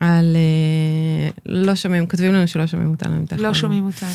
[0.00, 0.36] על...
[0.36, 3.24] אה, לא שומעים, כותבים לנו שלא שומעים אותנו.
[3.38, 3.54] לא.
[3.54, 4.10] שומעים אותנו.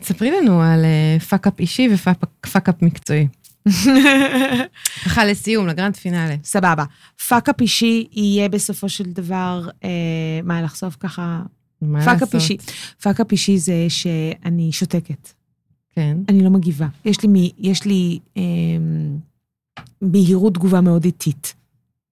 [0.00, 0.84] תספרי לנו על
[1.28, 3.26] fuck-up אישי ו fuck-up מקצועי.
[5.04, 6.34] ככה לסיום, ל grand finale.
[6.44, 6.84] סבבה.
[7.28, 9.88] פאק-אפ אישי יהיה בסופו של דבר, אה,
[10.44, 11.42] מה לחשוף ככה?
[11.82, 12.34] מה fuck-up לעשות?
[12.34, 12.56] אישי.
[13.02, 15.28] fuck-up אישי זה שאני שותקת.
[15.94, 16.16] כן.
[16.28, 16.86] אני לא מגיבה.
[17.04, 18.42] יש לי, מי- יש לי אה,
[20.02, 21.54] מהירות תגובה מאוד איטית.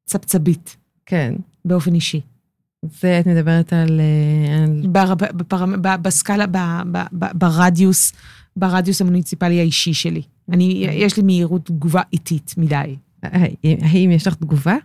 [0.06, 0.76] צפצבית,
[1.06, 1.34] כן.
[1.64, 2.20] באופן אישי.
[3.00, 4.00] זה את מדברת על...
[4.00, 4.86] אה, על...
[4.88, 6.44] בר, בפרמ, ב, בסקאלה,
[7.12, 8.12] ברדיוס,
[8.58, 10.22] ברדיוס המוניציפלי האישי שלי.
[10.52, 12.96] אני, יש לי מהירות תגובה איטית מדי.
[13.62, 14.76] האם יש לך תגובה?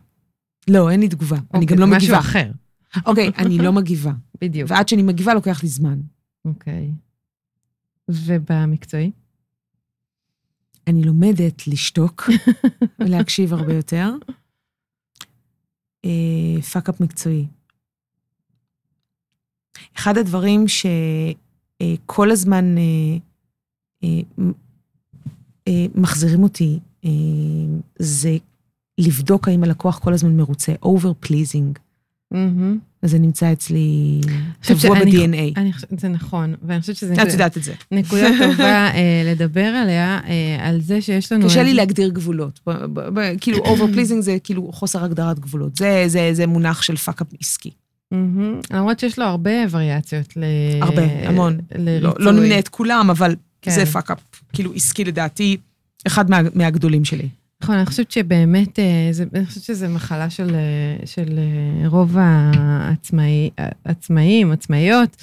[0.67, 1.37] לא, אין לי תגובה.
[1.37, 1.97] אני אוקיי, גם לא מגיבה.
[2.19, 2.51] משהו אחר.
[3.05, 4.11] אוקיי, אני לא מגיבה.
[4.41, 4.71] בדיוק.
[4.71, 5.99] ועד שאני מגיבה לוקח לי זמן.
[6.45, 6.91] אוקיי.
[8.09, 9.11] ובמקצועי?
[10.87, 12.29] אני לומדת לשתוק
[12.99, 14.11] ולהקשיב הרבה יותר.
[16.05, 17.47] אה, fuck-up מקצועי.
[19.97, 23.17] אחד הדברים שכל הזמן אה, אה, מ- אה,
[25.95, 27.09] מחזירים אותי אה,
[27.99, 28.37] זה
[28.97, 31.79] לבדוק האם הלקוח כל הזמן מרוצה, over pleasing.
[33.01, 34.21] אז זה נמצא אצלי
[34.61, 35.59] טבוע שאני- ב-DNA.
[35.59, 37.73] אני חושבת, זה נכון, ואני חושבת שזה את יודעת את זה.
[37.91, 41.45] נקודה טובה אה, לדבר עליה, אה, על זה שיש לנו...
[41.45, 42.59] קשה לי להגדיר גבולות.
[43.41, 45.75] כאילו, over pleasing זה כאילו חוסר הגדרת גבולות.
[45.75, 47.71] זה- זה זה מונח של fuck-up עסקי.
[48.11, 48.59] מהמם.
[48.71, 50.43] למרות שיש לו הרבה וריאציות ל...
[50.81, 51.57] הרבה, המון.
[52.01, 52.13] לא.
[52.19, 53.71] לא נמנה את כולם, אבל כן.
[53.71, 54.19] זה fuck-up,
[54.53, 55.57] כאילו עסקי לדעתי,
[56.07, 57.27] אחד מה, מהגדולים שלי.
[57.63, 62.15] נכון, אני חושבת שבאמת, אה, זה, אני חושבת שזו מחלה של, אה, של אה, רוב
[62.19, 63.49] העצמאי,
[63.85, 65.15] העצמאים, עצמאיות.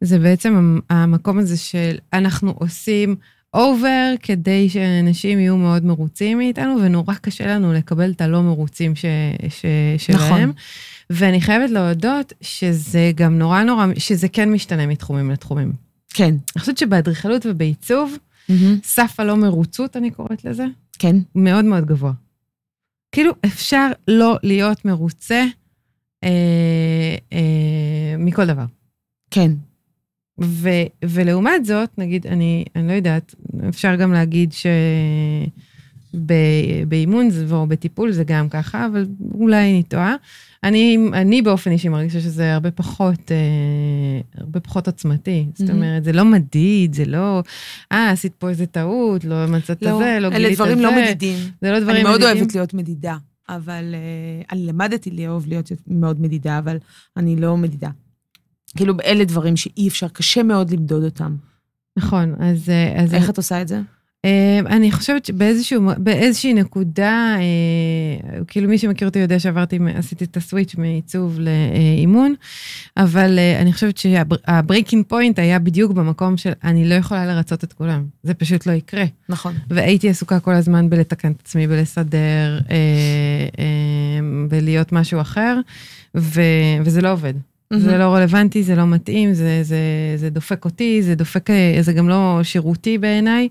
[0.00, 3.16] זה בעצם המ- המקום הזה של אנחנו עושים
[3.54, 9.04] אובר כדי שאנשים יהיו מאוד מרוצים מאיתנו, ונורא קשה לנו לקבל את הלא מרוצים ש,
[9.48, 9.64] ש,
[9.98, 10.18] שלהם.
[10.26, 10.52] נכון.
[11.10, 15.72] ואני חייבת להודות שזה גם נורא נורא, שזה כן משתנה מתחומים לתחומים.
[16.14, 16.34] כן.
[16.56, 18.16] אני חושבת שבאדריכלות ובעיצוב,
[18.84, 20.66] סף הלא מרוצות, אני קוראת לזה,
[20.98, 21.16] כן.
[21.34, 22.12] מאוד מאוד גבוה.
[23.12, 25.44] כאילו, אפשר לא להיות מרוצה
[26.24, 26.28] אה,
[27.32, 27.38] אה,
[28.18, 28.64] מכל דבר.
[29.30, 29.50] כן.
[30.42, 30.68] ו,
[31.04, 33.34] ולעומת זאת, נגיד, אני, אני לא יודעת,
[33.68, 34.52] אפשר גם להגיד
[36.14, 40.14] שבאימון זה- או בטיפול זה גם ככה, אבל אולי אני טועה.
[40.64, 45.46] אני, אני באופן אישי מרגישה שזה הרבה פחות, אה, הרבה פחות עוצמתי.
[45.54, 45.82] זאת מהמם.
[45.82, 47.42] אומרת, זה לא מדיד, זה לא,
[47.92, 50.64] אה, עשית פה איזה טעות, לא מצאת לא, זה, לא גילית אלה את זה.
[50.64, 51.38] דברים לא מדידים.
[51.60, 52.36] זה לא דברים אני מאוד מדידים.
[52.36, 53.16] אוהבת להיות מדידה,
[53.48, 56.76] אבל אה, אני למדתי לאהוב להיות מאוד מדידה, אבל
[57.16, 57.90] אני לא מדידה.
[58.76, 61.36] כאילו, אלה דברים שאי אפשר, קשה מאוד למדוד אותם.
[61.98, 62.68] נכון, אז...
[62.68, 63.80] אה, אז איך את עושה את זה?
[64.24, 70.36] אה, אני חושבת שבאיזשהו, באיזושהי נקודה, אה, כאילו מי שמכיר אותי יודע שעברתי, עשיתי את
[70.36, 72.34] ה switch מעיצוב לאימון,
[72.96, 77.64] אבל אה, אני חושבת שה breaking point היה בדיוק במקום של אני לא יכולה לרצות
[77.64, 79.04] את כולם, זה פשוט לא יקרה.
[79.28, 79.54] נכון.
[79.70, 82.58] והייתי עסוקה כל הזמן בלתקן את עצמי, בלסדר,
[84.48, 85.58] בלהיות משהו אחר,
[86.16, 86.42] ו,
[86.84, 87.34] וזה לא עובד.
[87.78, 89.78] זה לא רלוונטי, זה לא מתאים, זה, זה,
[90.16, 93.48] זה דופק אותי, זה דופק, אה, זה גם לא שירותי בעיניי.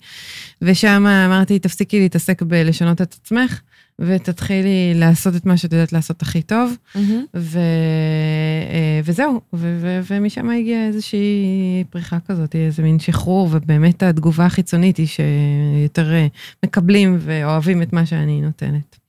[0.61, 3.61] ושם אמרתי, תפסיקי להתעסק בלשנות את עצמך,
[3.99, 6.77] ותתחילי לעשות את מה שאת יודעת לעשות הכי טוב.
[6.95, 7.25] מהמם.
[7.35, 7.59] ו,
[8.71, 14.97] אה, וזהו, ו, ו, ומשם הגיעה איזושהי פריחה כזאת, איזה מין שחרור, ובאמת התגובה החיצונית
[14.97, 16.27] היא שיותר אה,
[16.65, 18.99] מקבלים ואוהבים את מה שאני נותנת.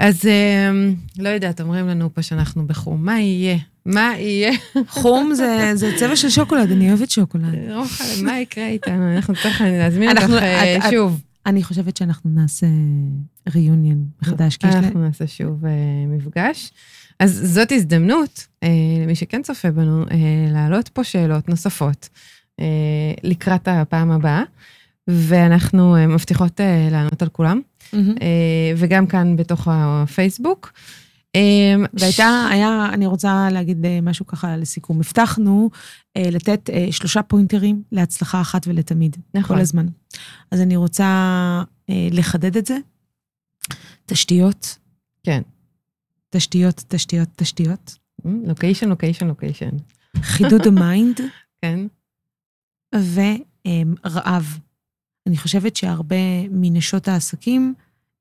[0.00, 0.70] אז אה,
[1.18, 3.56] לא יודעת, אומרים לנו פה שאנחנו בחום, מה יהיה?
[3.86, 4.52] מה יהיה?
[4.88, 7.54] חום זה זה צבע של שוקולד, אני אוהבת שוקולד.
[7.76, 9.16] רוחל, מה יקרה איתנו?
[9.16, 11.20] אנחנו צריכים להזמין אותך אנחנו- אה, שוב.
[11.46, 12.66] אני חושבת שאנחנו נעשה
[13.54, 14.58] ריוניון מחדש.
[14.64, 15.70] אנחנו נעשה שוב אה,
[16.08, 16.70] מפגש.
[17.18, 18.68] אז זאת הזדמנות אה,
[19.02, 20.04] למי שכן צופה בנו,
[20.52, 22.08] להעלות פה שאלות נוספות
[23.24, 24.42] לקראת הפעם הבאה,
[25.08, 27.60] ואנחנו מבטיחות לענות על כולם,
[27.94, 30.72] אה, וגם כאן בתוך הפייסבוק.
[31.36, 35.00] אה, והייתה, היה, אני רוצה להגיד אה, משהו ככה לסיכום.
[35.00, 35.70] הבטחנו
[36.18, 39.16] לתת שלושה פוינטרים להצלחה אחת ולתמיד.
[39.34, 39.56] נכון.
[39.56, 39.86] כל הזמן.
[40.50, 42.76] אז אני רוצה לחדד את זה.
[44.06, 44.78] תשתיות.
[45.22, 45.42] כן.
[46.30, 47.96] תשתיות, תשתיות, תשתיות.
[48.24, 49.70] לוקיישן, לוקיישן, לוקיישן.
[50.16, 51.20] חידוד ה mind
[51.62, 51.80] כן.
[52.94, 54.58] ורעב.
[55.30, 56.16] אני חושבת שהרבה
[56.50, 57.74] מנשות העסקים,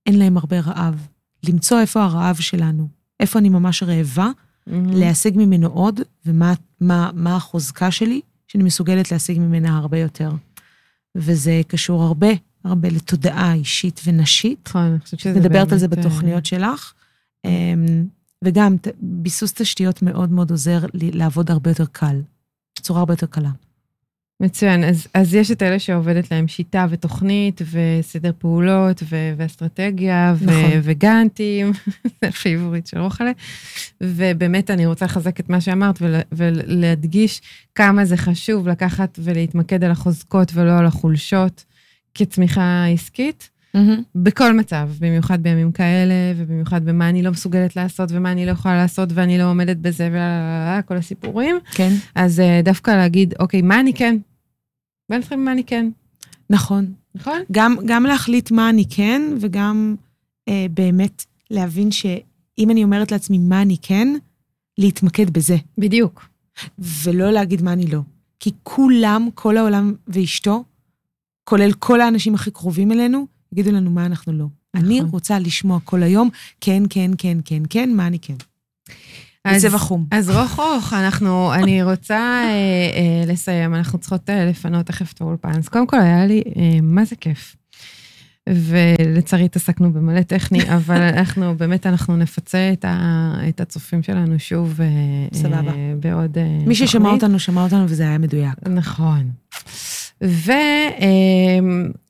[0.06, 1.08] אין להם הרבה רעב.
[1.44, 2.88] למצוא איפה הרעב שלנו,
[3.20, 4.30] איפה אני ממש רעבה,
[4.68, 10.32] להשיג ממנו עוד, ומה מה, מה החוזקה שלי, שאני מסוגלת להשיג ממנה הרבה יותר.
[11.16, 12.28] וזה קשור הרבה,
[12.64, 14.68] הרבה לתודעה אישית ונשית.
[14.68, 16.94] נכון, אני חושבת שזה מדברת על זה באמת, אה, בתוכניות שלך.
[17.46, 18.08] אמ,
[18.44, 22.22] וגם ביסוס תשתיות מאוד מאוד עוזר לעבוד הרבה יותר קל,
[22.80, 23.52] בצורה הרבה יותר קלה.
[24.42, 24.84] מצוין.
[24.84, 30.80] אז, אז יש את אלה שעובדת להם שיטה ותוכנית וסדר פעולות ו- ואסטרטגיה ו- נכון.
[30.84, 31.72] וגאנטים,
[32.22, 33.32] זה הפיבוריט של רוחלה.
[34.04, 37.42] ובאמת אני רוצה לחזק את מה שאמרת ול- ולהדגיש
[37.76, 41.66] כמה זה חשוב לקחת ולהתמקד על החוזקות ולא על החולשות
[42.14, 43.50] כצמיחה עסקית.
[44.16, 48.76] בכל מצב, במיוחד בימים כאלה, ובמיוחד במה אני לא מסוגלת לעשות, ומה אני לא יכולה
[48.78, 51.56] לעשות, ואני לא עומדת בזה, וכל הסיפורים.
[51.72, 51.90] כן.
[52.16, 54.18] אז אה, דווקא להגיד, אוקיי, מה אני כן?
[55.10, 55.90] בוא נתחיל במה אני כן,
[56.50, 56.94] נכון.
[57.16, 57.40] נכון?
[57.52, 59.96] גם, גם להחליט מה אני כן, וגם
[60.50, 64.08] אה, באמת להבין שאם אני אומרת לעצמי מה אני כן,
[64.78, 66.30] להתמקד בזה, בדיוק.
[66.80, 68.00] ולא להגיד מה אני לא.
[68.40, 70.64] כי כולם, כל העולם ואשתו,
[71.44, 74.46] כולל כל האנשים הכי קרובים אלינו, יגידו לנו מה אנחנו לא.
[74.76, 74.88] נכון.
[74.88, 76.30] אני רוצה לשמוע כל היום,
[76.62, 78.36] כן, כן, כן, כן, כן, מה אני כן.
[79.56, 80.06] בצבע חום.
[80.12, 85.22] אז רוך רוך, אנחנו, אני רוצה אה, אה, לסיים, אנחנו צריכות אה, לפנות תכף את
[85.22, 85.58] האולפן.
[85.58, 87.56] אז קודם כל היה לי, אה, מה זה כיף.
[88.50, 94.82] ולצערי התעסקנו במלא טכני, אבל אנחנו, באמת, אנחנו נפצה את, ה, את הצופים שלנו שוב.
[94.82, 94.88] אה,
[95.34, 95.72] סבבה.
[95.72, 97.24] אה, בעוד אה, מי ששמע תוכנית.
[97.24, 98.54] אותנו, שמע אותנו, וזה היה מדויק.
[98.68, 99.30] נכון.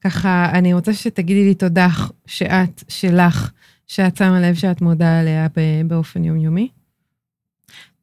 [0.02, 1.88] וככה, אני רוצה שתגידי לי תודה
[2.26, 3.52] שאת, שלך,
[3.88, 5.48] שאת שמה לב שאת מודה עליה
[5.88, 6.70] באופן יומיומי.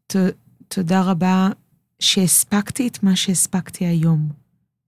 [0.07, 0.17] ת-
[0.69, 1.49] תודה רבה
[2.01, 4.29] שהספקתי את מה שהספקתי היום.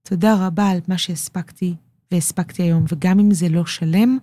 [0.02, 1.74] תודה רבה על מה שהספקתי
[2.12, 4.18] והספקתי היום, וגם אם זה לא שלם,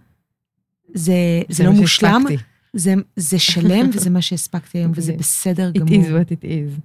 [0.93, 1.13] זה,
[1.49, 2.43] זה, לא מה מושלם, שהספקתי.
[2.73, 6.03] זה, זה שלם וזה מה שהספקתי היום, וזה זה- בסדר It גמור.
[6.05, 6.79] is what it is.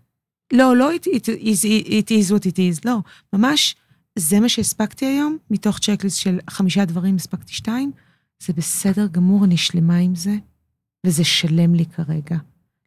[0.52, 2.98] לא, לא it, it, is, it is what it is, לא.
[3.32, 3.76] ממש,
[4.18, 7.92] זה מה שהספקתי היום, מתוך צ'קליסט של חמישה דברים, הספקתי שתיים,
[8.42, 10.36] זה בסדר גמור, אני שלמה עם זה,
[11.06, 12.36] וזה שלם לי כרגע.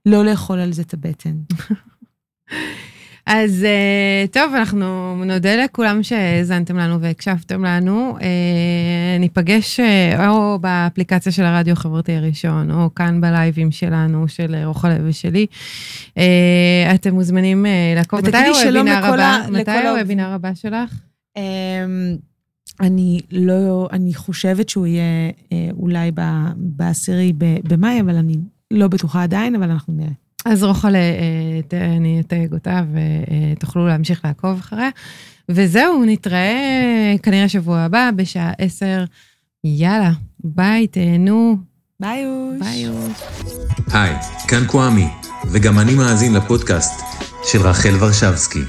[0.05, 1.35] לא לאכול על זה את הבטן.
[3.25, 8.17] אז אה, טוב, אנחנו נודה לכולם שהאזנתם לנו והקשבתם לנו.
[8.21, 14.97] אה, ניפגש אה, או באפליקציה של הרדיו החברתי הראשון, או כאן בלייבים שלנו, של רוחלה
[15.05, 15.45] ושלי.
[16.17, 18.19] אה, אתם מוזמנים לעקוב.
[18.27, 19.39] מתי הוובינר הבא?
[19.51, 20.93] מתי הוובינר הבא שלך?
[21.37, 22.15] אמ,
[22.79, 25.31] אני לא, אני חושבת שהוא יהיה
[25.71, 26.11] אולי
[26.55, 27.33] בעשירי
[27.63, 28.35] במאי, אבל אני
[28.73, 30.11] לא בטוחה עדיין, אבל אנחנו נראה.
[30.45, 32.81] אז רוחלה, אה, ת- אני אתייג אותה
[33.55, 34.89] ותוכלו להמשיך לעקוב אחריה.
[35.49, 36.61] וזהו, נתראה
[37.23, 39.03] כנראה שבוע הבא בשעה עשר.
[39.63, 40.11] יאללה,
[40.43, 41.57] ביי, תהנו.
[41.99, 42.59] ביי אוש.
[42.59, 42.87] ביי.
[42.87, 43.11] אוש.
[43.93, 44.15] היי,
[44.47, 45.07] כאן קוואמי,
[45.51, 47.01] וגם אני מאזין לפודקאסט
[47.43, 48.59] של רחל ורשבסקי.